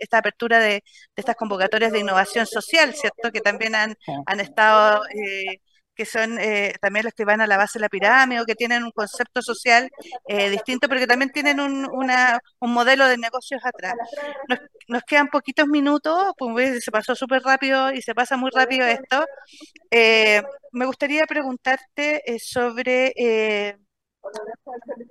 esta 0.00 0.18
apertura 0.18 0.60
de, 0.60 0.70
de, 0.70 0.82
estas 1.16 1.36
convocatorias 1.36 1.92
de 1.92 2.00
innovación 2.00 2.46
social, 2.46 2.94
¿cierto? 2.94 3.30
Que 3.32 3.40
también 3.40 3.74
han, 3.74 3.96
han 4.26 4.40
estado 4.40 5.02
que 6.00 6.06
son 6.06 6.38
eh, 6.40 6.72
también 6.80 7.04
los 7.04 7.12
que 7.12 7.26
van 7.26 7.42
a 7.42 7.46
la 7.46 7.58
base 7.58 7.78
de 7.78 7.82
la 7.82 7.90
pirámide 7.90 8.40
o 8.40 8.46
que 8.46 8.54
tienen 8.54 8.84
un 8.84 8.90
concepto 8.90 9.42
social 9.42 9.90
eh, 10.26 10.48
distinto, 10.48 10.88
pero 10.88 10.98
que 10.98 11.06
también 11.06 11.30
tienen 11.30 11.60
un, 11.60 11.86
una, 11.92 12.40
un 12.58 12.72
modelo 12.72 13.06
de 13.06 13.18
negocios 13.18 13.60
atrás. 13.66 13.96
Nos, 14.48 14.60
nos 14.88 15.02
quedan 15.02 15.28
poquitos 15.28 15.66
minutos, 15.68 16.32
pues 16.38 16.82
se 16.82 16.90
pasó 16.90 17.14
súper 17.14 17.42
rápido 17.42 17.92
y 17.92 18.00
se 18.00 18.14
pasa 18.14 18.38
muy 18.38 18.50
rápido 18.50 18.86
esto. 18.86 19.26
Eh, 19.90 20.42
me 20.72 20.86
gustaría 20.86 21.26
preguntarte 21.26 22.22
sobre 22.38 23.12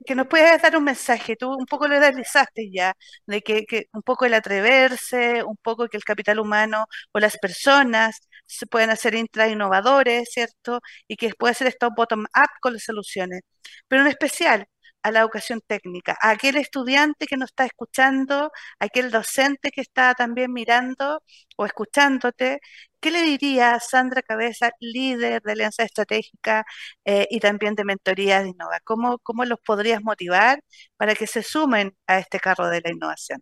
que 0.05 0.15
nos 0.15 0.27
puedas 0.27 0.61
dar 0.61 0.75
un 0.77 0.83
mensaje, 0.83 1.35
tú 1.35 1.53
un 1.53 1.65
poco 1.65 1.87
lo 1.87 1.99
realizaste 1.99 2.69
ya, 2.71 2.93
de 3.25 3.41
que, 3.41 3.65
que, 3.65 3.85
un 3.93 4.01
poco 4.01 4.25
el 4.25 4.33
atreverse, 4.33 5.43
un 5.43 5.57
poco 5.57 5.87
que 5.87 5.97
el 5.97 6.03
capital 6.03 6.39
humano 6.39 6.85
o 7.11 7.19
las 7.19 7.37
personas 7.37 8.19
se 8.49 8.67
pueden 8.67 8.89
hacer 8.89 9.15
intra 9.15 9.47
innovadores, 9.47 10.29
¿cierto? 10.31 10.81
Y 11.07 11.15
que 11.17 11.31
puede 11.37 11.53
ser 11.53 11.67
esto 11.67 11.89
bottom-up 11.95 12.49
con 12.61 12.73
las 12.73 12.83
soluciones. 12.83 13.41
Pero 13.87 14.01
en 14.03 14.07
especial, 14.09 14.67
a 15.03 15.11
la 15.11 15.21
educación 15.21 15.61
técnica, 15.65 16.17
a 16.21 16.31
aquel 16.31 16.57
estudiante 16.57 17.25
que 17.27 17.37
nos 17.37 17.49
está 17.51 17.65
escuchando, 17.65 18.51
a 18.79 18.85
aquel 18.85 19.11
docente 19.11 19.71
que 19.71 19.81
está 19.81 20.13
también 20.13 20.51
mirando 20.53 21.23
o 21.57 21.65
escuchándote, 21.65 22.59
¿qué 22.99 23.11
le 23.11 23.21
diría 23.21 23.79
Sandra 23.79 24.21
Cabeza, 24.21 24.71
líder 24.79 25.41
de 25.41 25.51
Alianza 25.53 25.83
Estratégica 25.83 26.65
eh, 27.05 27.27
y 27.29 27.39
también 27.39 27.75
de 27.75 27.85
Mentoría 27.85 28.41
de 28.41 28.49
Innova? 28.49 28.79
¿Cómo, 28.83 29.19
¿Cómo 29.19 29.45
los 29.45 29.59
podrías 29.61 30.01
motivar 30.03 30.61
para 30.97 31.15
que 31.15 31.27
se 31.27 31.43
sumen 31.43 31.95
a 32.07 32.19
este 32.19 32.39
carro 32.39 32.67
de 32.69 32.81
la 32.81 32.91
innovación? 32.91 33.41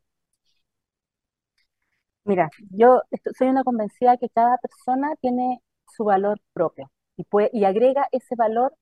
Mira, 2.27 2.49
yo 2.71 3.01
soy 3.37 3.47
una 3.47 3.63
convencida 3.63 4.17
que 4.17 4.29
cada 4.29 4.57
persona 4.57 5.15
tiene 5.21 5.61
su 5.95 6.03
valor 6.03 6.39
propio 6.53 6.91
y, 7.15 7.23
puede, 7.23 7.49
y 7.53 7.63
agrega 7.65 8.07
ese 8.11 8.35
valor 8.35 8.75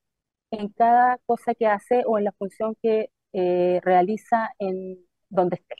en 0.51 0.69
cada 0.69 1.19
cosa 1.27 1.55
que 1.55 1.67
hace 1.67 2.03
o 2.07 2.17
en 2.17 2.25
la 2.25 2.33
función 2.33 2.75
que 2.81 3.09
eh, 3.33 3.81
realiza 3.83 4.49
en 4.59 4.99
donde 5.29 5.57
esté. 5.57 5.75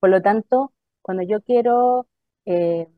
Por 0.00 0.10
lo 0.10 0.22
tanto, 0.22 0.72
cuando 1.02 1.24
yo 1.24 1.42
quiero 1.42 2.08
eh, 2.46 2.88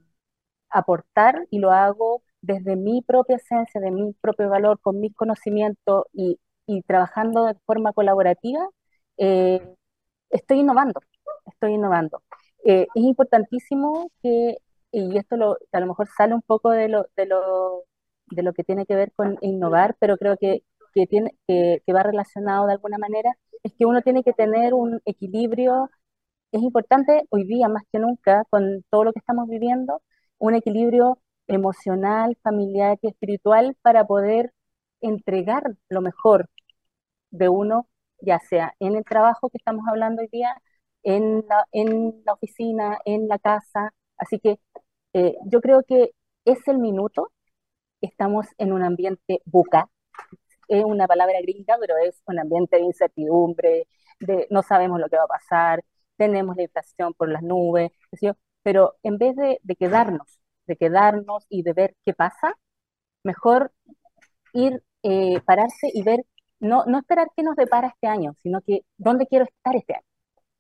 aportar 0.71 1.47
y 1.51 1.59
lo 1.61 1.73
hago 1.73 2.23
desde 2.43 2.77
mi 2.77 3.03
propia 3.03 3.37
esencia, 3.37 3.81
de 3.81 3.91
mi 3.93 4.13
propio 4.15 4.49
valor, 4.51 4.81
con 4.81 5.01
mis 5.01 5.15
conocimientos 5.15 6.05
y, 6.15 6.39
trabajando 6.87 7.47
de 7.47 7.55
forma 7.67 7.93
colaborativa, 7.95 8.69
eh, 9.19 9.63
estoy 10.31 10.61
innovando, 10.61 11.01
estoy 11.47 11.75
innovando. 11.75 12.23
Es 12.73 12.89
importantísimo 12.95 14.11
que, 14.23 14.59
y 14.93 15.17
esto 15.19 15.37
lo, 15.37 15.59
a 15.73 15.81
lo 15.81 15.87
mejor 15.87 16.09
sale 16.17 16.35
un 16.35 16.43
poco 16.43 16.71
de 16.71 16.89
lo, 16.89 17.07
de 17.17 17.27
lo, 17.27 17.85
de 18.27 18.43
lo 18.43 18.53
que 18.53 18.65
tiene 18.65 18.87
que 18.87 18.97
ver 18.97 19.13
con 19.15 19.39
innovar, 19.43 19.97
pero 20.01 20.17
creo 20.17 20.37
que 20.37 20.63
que, 20.97 21.07
tiene, 21.07 21.33
que, 21.47 21.83
va 21.95 22.03
relacionado 22.03 22.67
de 22.67 22.73
alguna 22.75 22.99
manera, 22.99 23.31
es 23.63 23.73
que 23.75 23.87
uno 23.87 24.03
tiene 24.03 24.23
que 24.25 24.33
tener 24.33 24.75
un 24.75 25.01
equilibrio, 25.05 25.91
es 26.53 26.63
importante 26.63 27.25
hoy 27.31 27.45
día 27.45 27.69
más 27.69 27.85
que 27.93 27.99
nunca, 27.99 28.45
con 28.51 28.85
todo 28.91 29.05
lo 29.05 29.13
que 29.13 29.21
estamos 29.21 29.49
viviendo, 29.49 30.03
un 30.39 30.55
equilibrio 30.55 31.19
emocional, 31.49 32.37
familiar 32.43 32.99
y 33.03 33.09
espiritual 33.09 33.77
para 33.83 34.07
poder 34.07 34.53
entregar 35.03 35.65
lo 35.91 36.01
mejor 36.01 36.49
de 37.31 37.49
uno, 37.49 37.89
ya 38.21 38.39
sea 38.41 38.75
en 38.81 38.97
el 38.97 39.05
trabajo 39.05 39.51
que 39.51 39.59
estamos 39.59 39.85
hablando 39.89 40.23
hoy 40.23 40.29
día, 40.33 40.57
en 41.07 41.45
la, 41.49 41.67
en 41.73 42.23
la 42.27 42.33
oficina, 42.35 42.99
en 43.05 43.29
la 43.29 43.39
casa. 43.39 43.95
Así 44.19 44.41
que 44.41 44.59
eh, 45.15 45.37
yo 45.47 45.61
creo 45.61 45.83
que 45.85 46.13
es 46.45 46.67
el 46.69 46.79
minuto, 46.79 47.33
estamos 48.01 48.47
en 48.59 48.73
un 48.73 48.83
ambiente 48.85 49.41
buca, 49.47 49.91
es 50.69 50.85
una 50.85 51.07
palabra 51.09 51.41
gringa, 51.43 51.77
pero 51.81 51.95
es 51.99 52.23
un 52.27 52.41
ambiente 52.41 52.77
de 52.79 52.85
incertidumbre, 52.85 53.89
de 54.21 54.49
no 54.51 54.63
sabemos 54.63 55.01
lo 55.01 55.09
que 55.09 55.17
va 55.17 55.25
a 55.25 55.29
pasar, 55.29 55.85
tenemos 56.17 56.57
la 56.57 56.65
inflación 56.65 57.15
por 57.15 57.29
las 57.31 57.43
nubes, 57.43 57.93
pero 58.63 58.95
en 59.05 59.19
vez 59.19 59.37
de, 59.37 59.61
quedarnos, 59.79 60.41
de 60.67 60.77
quedarnos 60.77 61.47
y 61.49 61.63
de 61.63 61.73
ver 61.73 61.97
qué 62.05 62.15
pasa, 62.15 62.55
mejor 63.25 63.73
ir, 64.55 64.83
eh, 65.03 65.41
pararse 65.47 65.91
y 65.95 66.03
ver, 66.03 66.25
no, 66.61 66.85
no 66.87 66.99
esperar 66.99 67.29
qué 67.37 67.43
nos 67.45 67.57
depara 67.57 67.89
este 67.89 68.09
año, 68.09 68.35
sino 68.43 68.61
que 68.63 68.83
dónde 68.99 69.27
quiero 69.27 69.45
estar 69.47 69.77
este 69.77 69.95
año, 69.95 70.05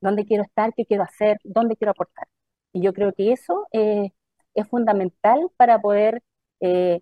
dónde 0.07 0.26
quiero 0.26 0.44
estar, 0.44 0.72
qué 0.74 0.86
quiero 0.86 1.04
hacer, 1.04 1.38
dónde 1.44 1.76
quiero 1.76 1.92
aportar. 1.92 2.28
Y 2.72 2.82
yo 2.82 2.92
creo 2.94 3.12
que 3.12 3.32
eso 3.32 3.66
eh, 3.72 4.11
es 4.54 4.68
fundamental 4.68 5.50
para 5.57 5.80
poder 5.80 6.22
eh, 6.61 7.00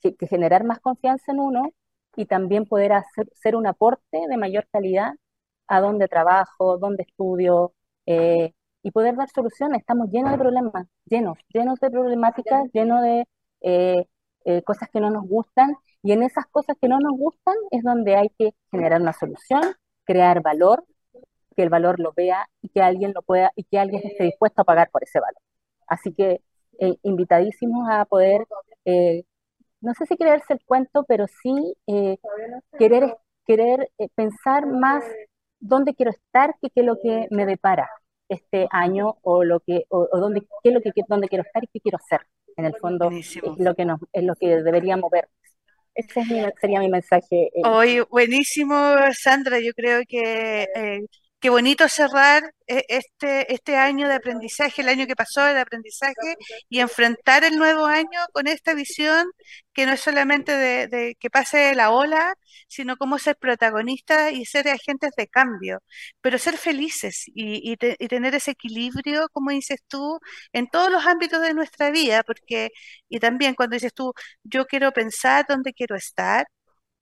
que, 0.00 0.14
generar 0.28 0.64
más 0.64 0.80
confianza 0.80 1.32
en 1.32 1.40
uno 1.40 1.72
y 2.16 2.26
también 2.26 2.66
poder 2.66 2.92
hacer 2.92 3.28
ser 3.34 3.56
un 3.56 3.66
aporte 3.66 4.18
de 4.28 4.36
mayor 4.36 4.66
calidad 4.72 5.12
a 5.68 5.80
donde 5.80 6.08
trabajo, 6.08 6.78
donde 6.78 7.04
estudio 7.04 7.74
eh, 8.06 8.52
y 8.82 8.90
poder 8.90 9.16
dar 9.16 9.28
soluciones. 9.30 9.80
Estamos 9.80 10.10
llenos 10.10 10.32
de 10.32 10.38
problemas, 10.38 10.86
llenos, 11.06 11.38
llenos 11.52 11.78
de 11.80 11.90
problemáticas, 11.90 12.70
llenos 12.72 13.02
de 13.02 13.26
eh, 13.60 14.06
eh, 14.44 14.62
cosas 14.62 14.88
que 14.90 15.00
no 15.00 15.10
nos 15.10 15.26
gustan 15.28 15.76
y 16.02 16.12
en 16.12 16.22
esas 16.22 16.46
cosas 16.46 16.76
que 16.80 16.88
no 16.88 16.98
nos 17.00 17.12
gustan 17.18 17.54
es 17.70 17.82
donde 17.82 18.16
hay 18.16 18.30
que 18.38 18.54
generar 18.70 19.00
una 19.02 19.12
solución, 19.12 19.62
crear 20.04 20.42
valor, 20.42 20.84
que 21.58 21.64
el 21.64 21.70
valor 21.70 21.98
lo 21.98 22.12
vea 22.16 22.48
y 22.62 22.68
que 22.68 22.80
alguien 22.80 23.12
lo 23.12 23.22
pueda 23.22 23.50
y 23.56 23.64
que 23.64 23.80
alguien 23.80 24.00
esté 24.04 24.22
dispuesto 24.22 24.62
a 24.62 24.64
pagar 24.64 24.90
por 24.92 25.02
ese 25.02 25.18
valor. 25.18 25.42
Así 25.88 26.14
que 26.14 26.40
invitadísimos 27.02 27.88
a 27.90 28.04
poder 28.04 28.46
no 29.80 29.94
sé 29.94 30.06
si 30.06 30.16
creerse 30.16 30.54
el 30.54 30.60
cuento, 30.64 31.04
pero 31.06 31.26
sí 31.26 31.74
eh, 31.86 32.18
querer, 32.78 33.16
querer 33.46 33.90
eh, 33.98 34.08
pensar 34.14 34.66
más 34.66 35.04
dónde 35.60 35.94
quiero 35.94 36.10
estar 36.10 36.54
que 36.60 36.70
qué 36.70 36.80
es 36.80 36.86
lo 36.86 36.98
que 37.00 37.26
me 37.30 37.46
depara 37.46 37.88
este 38.28 38.68
año 38.70 39.16
o 39.22 39.44
lo 39.44 39.60
que 39.60 39.84
o, 39.88 40.06
dónde 40.18 40.42
qué 40.62 40.68
es 40.70 40.74
lo 40.74 40.80
que 40.80 40.92
dónde 41.08 41.28
quiero 41.28 41.44
estar 41.44 41.64
y 41.64 41.68
qué 41.68 41.80
quiero 41.80 41.98
hacer. 41.98 42.26
En 42.56 42.64
el 42.64 42.74
fondo 42.76 43.08
es 43.10 43.40
lo 43.58 43.74
que 43.74 43.84
nos 43.84 44.00
es 44.12 44.24
lo 44.24 44.34
que 44.34 44.62
deberíamos 44.62 45.10
ver. 45.10 45.28
Ese 45.94 46.22
sería 46.60 46.80
mi 46.80 46.88
mensaje. 46.88 47.50
Eh. 47.54 47.62
Hoy 47.64 48.00
buenísimo, 48.10 48.74
Sandra. 49.12 49.58
Yo 49.60 49.72
creo 49.74 50.02
que 50.08 51.06
qué 51.40 51.50
bonito 51.50 51.88
cerrar 51.88 52.42
eh, 52.66 52.84
este, 52.88 53.52
este 53.52 53.76
año 53.76 54.08
de 54.08 54.14
aprendizaje, 54.14 54.82
el 54.82 54.88
año 54.88 55.06
que 55.06 55.16
pasó 55.16 55.40
de 55.42 55.60
aprendizaje, 55.60 56.36
y 56.68 56.80
enfrentar 56.80 57.44
el 57.44 57.56
nuevo 57.58 57.86
año 57.86 58.20
con 58.32 58.46
esta 58.48 58.74
visión 58.74 59.30
que 59.72 59.86
no 59.86 59.92
es 59.92 60.00
solamente 60.00 60.52
de, 60.56 61.16
que 61.20 61.30
pase 61.30 61.74
la 61.74 61.90
ola, 61.90 62.34
sino 62.68 62.96
como 62.96 63.18
ser 63.18 63.36
protagonista 63.36 64.30
y 64.32 64.44
ser 64.44 64.68
agentes 64.68 65.12
de 65.16 65.28
cambio, 65.28 65.80
pero 66.20 66.38
ser 66.38 66.56
felices 66.58 67.24
y, 67.28 67.72
y 67.72 68.08
tener 68.08 68.34
ese 68.34 68.52
equilibrio, 68.52 69.28
como 69.32 69.50
dices 69.50 69.80
tú, 69.88 70.18
en 70.52 70.66
todos 70.68 70.90
los 70.90 71.06
ámbitos 71.06 71.40
de 71.42 71.54
nuestra 71.54 71.90
vida, 71.90 72.22
porque, 72.24 72.70
y 73.08 73.20
también 73.20 73.54
cuando 73.54 73.74
dices 73.74 73.94
tú, 73.94 74.12
yo 74.42 74.66
quiero 74.66 74.92
pensar 74.92 75.46
dónde 75.48 75.72
quiero 75.72 75.96
estar, 75.96 76.46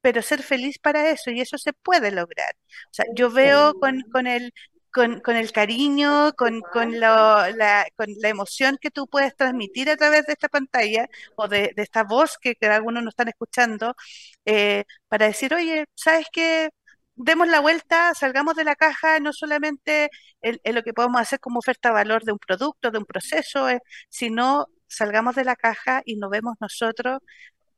pero 0.07 0.23
ser 0.23 0.43
feliz 0.45 0.79
para 0.79 1.11
eso 1.11 1.33
y 1.33 1.41
eso 1.41 1.59
se 1.59 1.73
puede 1.73 2.13
lograr. 2.13 2.55
O 2.93 2.95
sea, 2.95 3.07
yo 3.17 3.29
veo 3.29 3.75
con, 3.75 4.03
con 4.13 4.29
el 4.29 4.53
con, 4.93 5.21
con, 5.21 5.35
el 5.37 5.51
cariño, 5.53 6.33
con, 6.37 6.61
con, 6.61 7.01
la, 7.01 7.53
con, 7.97 8.07
la, 8.21 8.29
emoción 8.29 8.79
que 8.81 8.93
tú 8.93 9.09
puedes 9.09 9.35
transmitir 9.37 9.91
a 9.91 9.97
través 9.97 10.25
de 10.27 10.35
esta 10.35 10.49
pantalla 10.49 11.09
o 11.37 11.49
de, 11.49 11.73
de 11.77 11.83
esta 11.83 12.05
voz 12.05 12.39
que, 12.41 12.55
que, 12.55 12.67
algunos 12.67 13.03
nos 13.03 13.13
están 13.13 13.29
escuchando, 13.29 13.97
eh, 14.45 14.85
para 15.09 15.27
decir, 15.27 15.53
oye, 15.55 15.87
¿sabes 15.97 16.27
qué? 16.33 16.71
Demos 17.17 17.49
la 17.49 17.61
vuelta, 17.61 18.15
salgamos 18.15 18.55
de 18.57 18.65
la 18.65 18.77
caja, 18.77 19.19
no 19.21 19.33
solamente 19.33 20.11
en, 20.41 20.61
en 20.63 20.75
lo 20.77 20.83
que 20.85 20.93
podemos 20.95 21.21
hacer 21.21 21.41
como 21.41 21.59
oferta 21.59 21.91
valor 21.91 22.23
de 22.25 22.33
un 22.33 22.39
producto, 22.39 22.91
de 22.93 22.99
un 22.99 23.07
proceso, 23.07 23.69
eh, 23.69 23.81
sino 24.09 24.67
salgamos 24.87 25.35
de 25.35 25.45
la 25.45 25.57
caja 25.57 26.03
y 26.05 26.17
nos 26.17 26.31
vemos 26.31 26.55
nosotros, 26.61 27.19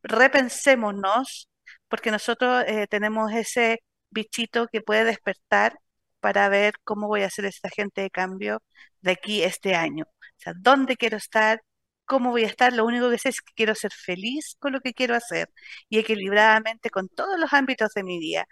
repensémonos 0.03 1.49
porque 1.89 2.11
nosotros 2.11 2.65
eh, 2.67 2.87
tenemos 2.89 3.33
ese 3.33 3.83
bichito 4.11 4.67
que 4.69 4.81
puede 4.81 5.05
despertar 5.05 5.79
para 6.21 6.49
ver 6.49 6.75
cómo 6.85 7.07
voy 7.09 7.23
a 7.23 7.31
ser 7.31 7.45
esta 7.47 7.69
agente 7.69 8.01
de 8.03 8.11
cambio 8.11 8.63
de 9.01 9.13
aquí 9.13 9.43
este 9.43 9.75
año. 9.75 10.05
O 10.07 10.41
sea, 10.41 10.53
dónde 10.57 10.97
quiero 10.97 11.17
estar, 11.17 11.61
cómo 12.05 12.31
voy 12.31 12.45
a 12.45 12.47
estar. 12.49 12.73
Lo 12.73 12.85
único 12.87 13.11
que 13.11 13.19
sé 13.19 13.31
es 13.31 13.41
que 13.41 13.53
quiero 13.55 13.75
ser 13.75 13.93
feliz 13.93 14.57
con 14.59 14.73
lo 14.73 14.81
que 14.81 14.95
quiero 14.95 15.15
hacer 15.15 15.49
y 15.89 15.99
equilibradamente 15.99 16.91
con 16.91 17.09
todos 17.09 17.39
los 17.39 17.53
ámbitos 17.53 17.93
de 17.95 18.05
mi 18.05 18.19
vida. 18.19 18.47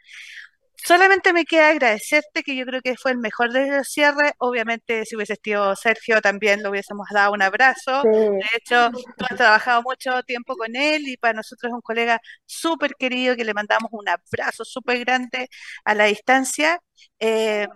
Solamente 0.84 1.32
me 1.32 1.44
queda 1.44 1.70
agradecerte, 1.70 2.42
que 2.42 2.56
yo 2.56 2.64
creo 2.66 2.80
que 2.82 2.96
fue 2.96 3.10
el 3.12 3.18
mejor 3.18 3.52
de 3.52 3.68
los 3.68 3.88
cierres. 3.88 4.32
Obviamente, 4.38 5.04
si 5.04 5.16
hubiese 5.16 5.36
sido 5.42 5.74
Sergio, 5.76 6.20
también 6.20 6.62
lo 6.62 6.70
hubiésemos 6.70 7.06
dado 7.12 7.32
un 7.32 7.42
abrazo. 7.42 8.06
De 8.38 8.46
hecho, 8.56 8.90
tú 9.16 9.24
has 9.28 9.36
trabajado 9.36 9.82
mucho 9.82 10.22
tiempo 10.24 10.56
con 10.56 10.76
él 10.76 11.08
y 11.08 11.16
para 11.16 11.34
nosotros 11.34 11.70
es 11.70 11.74
un 11.74 11.80
colega 11.82 12.20
súper 12.46 12.94
querido 12.96 13.36
que 13.36 13.44
le 13.44 13.54
mandamos 13.54 13.90
un 13.92 14.08
abrazo 14.08 14.64
súper 14.64 15.00
grande 15.00 15.48
a 15.84 15.94
la 15.94 16.04
distancia. 16.04 16.80
Eh, 17.18 17.66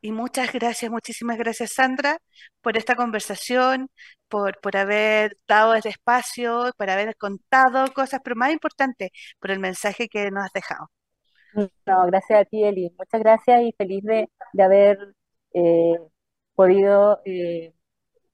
Y 0.00 0.12
muchas 0.12 0.52
gracias, 0.52 0.90
muchísimas 0.90 1.38
gracias 1.38 1.72
Sandra 1.74 2.18
por 2.60 2.76
esta 2.76 2.94
conversación, 2.96 3.88
por, 4.28 4.60
por 4.60 4.76
haber 4.76 5.36
dado 5.48 5.74
este 5.74 5.88
espacio, 5.90 6.72
por 6.78 6.90
haber 6.90 7.16
contado 7.16 7.92
cosas, 7.92 8.20
pero 8.22 8.36
más 8.36 8.52
importante, 8.52 9.10
por 9.40 9.50
el 9.50 9.58
mensaje 9.60 10.08
que 10.08 10.30
nos 10.30 10.44
has 10.46 10.52
dejado. 10.52 10.90
No, 11.86 12.06
gracias 12.06 12.40
a 12.40 12.44
ti, 12.44 12.62
Eli. 12.64 12.92
Muchas 12.98 13.20
gracias 13.20 13.62
y 13.62 13.72
feliz 13.72 14.04
de, 14.04 14.28
haber 14.62 15.14
eh, 15.54 15.98
podido 16.54 17.20
eh, 17.24 17.72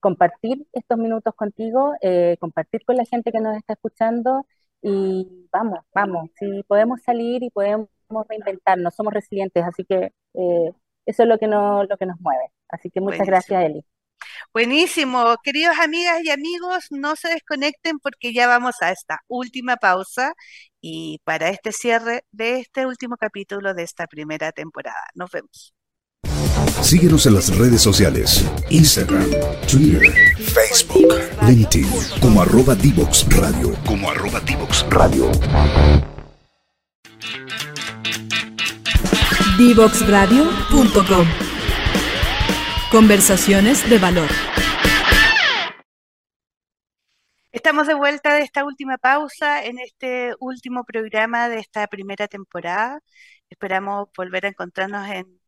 compartir 0.01 0.67
estos 0.73 0.99
minutos 0.99 1.33
contigo, 1.35 1.95
eh, 2.01 2.37
compartir 2.41 2.85
con 2.85 2.97
la 2.97 3.05
gente 3.05 3.31
que 3.31 3.41
nos 3.41 3.57
está 3.57 3.75
escuchando 3.75 4.45
y 4.83 5.47
vamos, 5.53 5.79
vamos, 5.95 6.31
si 6.37 6.65
podemos 6.65 7.01
salir 7.03 7.45
y 7.45 7.51
podemos 7.51 7.89
reinventarnos, 8.29 8.95
somos 8.95 9.15
resilientes, 9.15 9.65
así 9.65 9.85
que 9.85 10.13
eso 10.35 11.23
es 11.23 11.29
lo 11.29 11.39
que, 11.39 11.47
nos, 11.47 11.89
lo 11.89 11.97
que 11.97 12.07
nos 12.07 12.21
mueve. 12.21 12.51
Así 12.69 12.91
que 12.91 13.01
muchas 13.01 13.27
gracias, 13.27 13.65
Eli. 13.65 13.85
Buenísimo, 14.53 15.37
queridos 15.43 15.79
amigas 15.79 16.21
y 16.25 16.31
amigos, 16.31 16.87
no 16.91 17.15
se 17.17 17.29
desconecten 17.29 17.99
porque 18.01 18.33
ya 18.33 18.47
vamos 18.47 18.83
a 18.83 18.91
esta 18.91 19.21
última 19.29 19.77
pausa 19.77 20.35
y 20.83 21.21
para 21.25 21.49
este 21.49 21.73
cierre 21.73 22.25
de 22.33 22.59
este 22.59 22.85
último 22.85 23.17
capítulo 23.17 23.73
de 23.73 23.85
esta 23.85 24.07
primera 24.07 24.53
temporada. 24.53 25.07
Nos 25.15 25.31
vemos. 25.31 25.73
Síguenos 26.83 27.27
en 27.27 27.35
las 27.35 27.57
redes 27.57 27.81
sociales, 27.81 28.45
Instagram, 28.69 29.31
Twitter, 29.71 30.13
Facebook, 30.37 31.15
LinkedIn, 31.47 31.89
como 32.21 32.43
arroba 32.43 32.75
Divox 32.75 33.27
Radio, 33.31 33.75
como 33.87 34.11
arroba 34.11 34.41
Divox 34.41 34.85
Radio. 34.91 35.31
Divoxradio.com 39.59 41.27
Conversaciones 42.91 43.89
de 43.89 43.99
valor. 43.99 44.29
Estamos 47.53 47.87
de 47.87 47.95
vuelta 47.95 48.35
de 48.35 48.43
esta 48.43 48.65
última 48.65 48.97
pausa 48.99 49.65
en 49.65 49.79
este 49.79 50.35
último 50.41 50.85
programa 50.85 51.49
de 51.49 51.59
esta 51.59 51.87
primera 51.87 52.27
temporada. 52.29 53.01
Esperamos 53.51 54.09
volver 54.17 54.47
a 54.47 54.49
encontrarnos 54.49 55.09
en, 55.11 55.41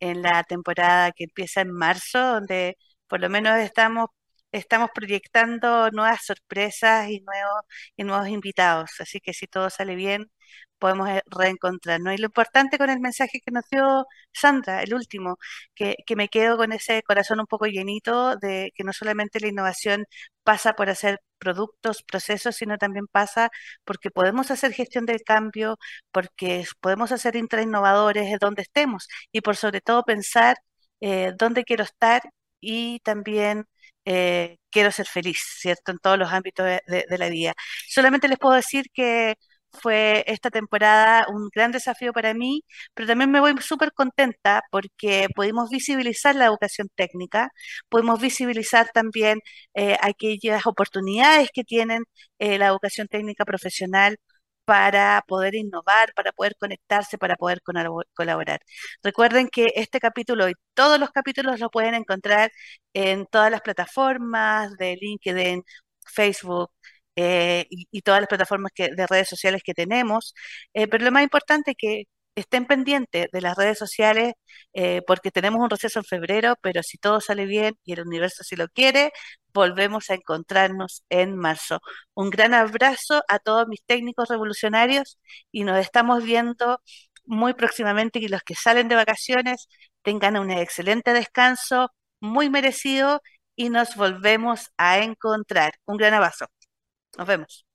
en 0.00 0.22
la 0.22 0.42
temporada 0.44 1.12
que 1.12 1.24
empieza 1.24 1.60
en 1.62 1.72
marzo, 1.72 2.18
donde 2.18 2.78
por 3.08 3.20
lo 3.20 3.28
menos 3.30 3.58
estamos 3.58 4.08
estamos 4.52 4.90
proyectando 4.94 5.90
nuevas 5.90 6.24
sorpresas 6.24 7.08
y 7.10 7.20
nuevos, 7.20 7.62
y 7.96 8.04
nuevos 8.04 8.28
invitados. 8.28 8.90
Así 9.00 9.20
que 9.20 9.32
si 9.34 9.46
todo 9.46 9.70
sale 9.70 9.94
bien, 9.94 10.30
podemos 10.78 11.08
eh, 11.10 11.22
reencontrarnos. 11.26 12.14
Y 12.14 12.18
lo 12.18 12.26
importante 12.26 12.78
con 12.78 12.90
el 12.90 13.00
mensaje 13.00 13.40
que 13.44 13.52
nos 13.52 13.64
dio 13.70 14.06
Sandra, 14.32 14.82
el 14.82 14.94
último, 14.94 15.38
que, 15.74 15.96
que 16.06 16.16
me 16.16 16.28
quedo 16.28 16.56
con 16.56 16.72
ese 16.72 17.02
corazón 17.02 17.40
un 17.40 17.46
poco 17.46 17.66
llenito 17.66 18.36
de 18.36 18.72
que 18.74 18.84
no 18.84 18.92
solamente 18.92 19.40
la 19.40 19.48
innovación 19.48 20.06
pasa 20.42 20.74
por 20.74 20.90
hacer 20.90 21.20
productos, 21.38 22.02
procesos, 22.02 22.56
sino 22.56 22.78
también 22.78 23.06
pasa 23.06 23.50
porque 23.84 24.10
podemos 24.10 24.50
hacer 24.50 24.72
gestión 24.72 25.06
del 25.06 25.22
cambio, 25.22 25.76
porque 26.12 26.64
podemos 26.80 27.12
hacer 27.12 27.36
intrainnovadores 27.36 28.38
donde 28.40 28.62
estemos 28.62 29.08
y 29.32 29.40
por 29.42 29.56
sobre 29.56 29.80
todo 29.80 30.02
pensar 30.04 30.56
eh, 31.00 31.32
dónde 31.38 31.64
quiero 31.64 31.84
estar 31.84 32.22
y 32.60 33.00
también 33.00 33.66
eh, 34.12 34.58
quiero 34.70 34.90
ser 34.92 35.06
feliz, 35.06 35.38
¿cierto? 35.60 35.92
En 35.92 35.98
todos 35.98 36.18
los 36.18 36.32
ámbitos 36.32 36.66
de, 36.66 37.18
la 37.18 37.28
vida. 37.28 37.54
Solamente 37.88 38.28
les 38.28 38.38
puedo 38.38 38.54
decir 38.54 38.86
que 38.92 39.36
fue 39.72 40.24
esta 40.26 40.50
temporada 40.50 41.26
un 41.28 41.48
gran 41.54 41.70
desafío 41.72 42.12
para 42.12 42.34
mí, 42.34 42.64
pero 42.94 43.06
también 43.08 43.30
me 43.30 43.38
voy 43.40 43.54
súper 43.60 43.92
contenta 43.92 44.62
porque 44.72 45.28
pudimos 45.34 45.70
visibilizar 45.70 46.34
la 46.34 46.46
educación 46.46 46.88
técnica, 46.96 47.50
pudimos 47.88 48.20
visibilizar 48.20 48.90
también 48.92 49.38
eh, 49.74 49.96
aquellas 50.00 50.66
oportunidades 50.66 51.50
que 51.54 51.62
tienen 51.64 52.02
eh, 52.38 52.58
la 52.58 52.66
educación 52.66 53.06
técnica 53.08 53.44
profesional 53.44 54.16
para 54.70 55.24
poder 55.26 55.56
innovar, 55.56 56.14
para 56.14 56.30
poder 56.32 56.54
conectarse, 56.56 57.18
para 57.18 57.34
poder 57.36 57.60
colaborar. 58.14 58.60
Recuerden 59.02 59.48
que 59.48 59.72
este 59.74 59.98
capítulo 59.98 60.48
y 60.48 60.54
todos 60.74 61.00
los 61.00 61.10
capítulos 61.10 61.58
los 61.58 61.70
pueden 61.72 61.94
encontrar 61.94 62.52
en 62.94 63.26
todas 63.26 63.50
las 63.50 63.62
plataformas 63.62 64.76
de 64.78 64.96
LinkedIn, 65.00 65.64
Facebook, 66.06 66.70
eh, 67.16 67.66
y, 67.68 68.02
todas 68.02 68.20
las 68.20 68.28
plataformas 68.28 68.70
de 68.76 69.06
redes 69.08 69.28
sociales 69.28 69.62
que 69.64 69.74
tenemos. 69.74 70.34
Eh, 70.72 70.86
pero 70.88 71.04
lo 71.04 71.10
más 71.12 71.24
importante 71.24 71.72
es 71.72 71.76
que 71.76 72.04
estén 72.40 72.66
pendientes 72.66 73.28
de 73.32 73.40
las 73.40 73.56
redes 73.56 73.78
sociales 73.78 74.34
eh, 74.72 75.02
porque 75.06 75.30
tenemos 75.30 75.60
un 75.60 75.70
receso 75.70 76.00
en 76.00 76.04
febrero, 76.04 76.56
pero 76.62 76.82
si 76.82 76.98
todo 76.98 77.20
sale 77.20 77.46
bien 77.46 77.74
y 77.84 77.92
el 77.92 78.02
universo 78.02 78.44
si 78.44 78.56
lo 78.56 78.68
quiere, 78.68 79.12
volvemos 79.52 80.10
a 80.10 80.14
encontrarnos 80.14 81.04
en 81.08 81.36
marzo. 81.36 81.80
Un 82.14 82.30
gran 82.30 82.54
abrazo 82.54 83.22
a 83.28 83.38
todos 83.38 83.66
mis 83.68 83.82
técnicos 83.84 84.28
revolucionarios 84.28 85.18
y 85.52 85.64
nos 85.64 85.78
estamos 85.78 86.24
viendo 86.24 86.80
muy 87.24 87.54
próximamente 87.54 88.18
y 88.18 88.28
los 88.28 88.42
que 88.42 88.54
salen 88.54 88.88
de 88.88 88.96
vacaciones 88.96 89.68
tengan 90.02 90.36
un 90.38 90.50
excelente 90.50 91.12
descanso, 91.12 91.90
muy 92.20 92.50
merecido 92.50 93.22
y 93.56 93.70
nos 93.70 93.96
volvemos 93.96 94.70
a 94.78 94.98
encontrar. 95.00 95.74
Un 95.86 95.96
gran 95.96 96.14
abrazo. 96.14 96.46
Nos 97.16 97.26
vemos. 97.26 97.69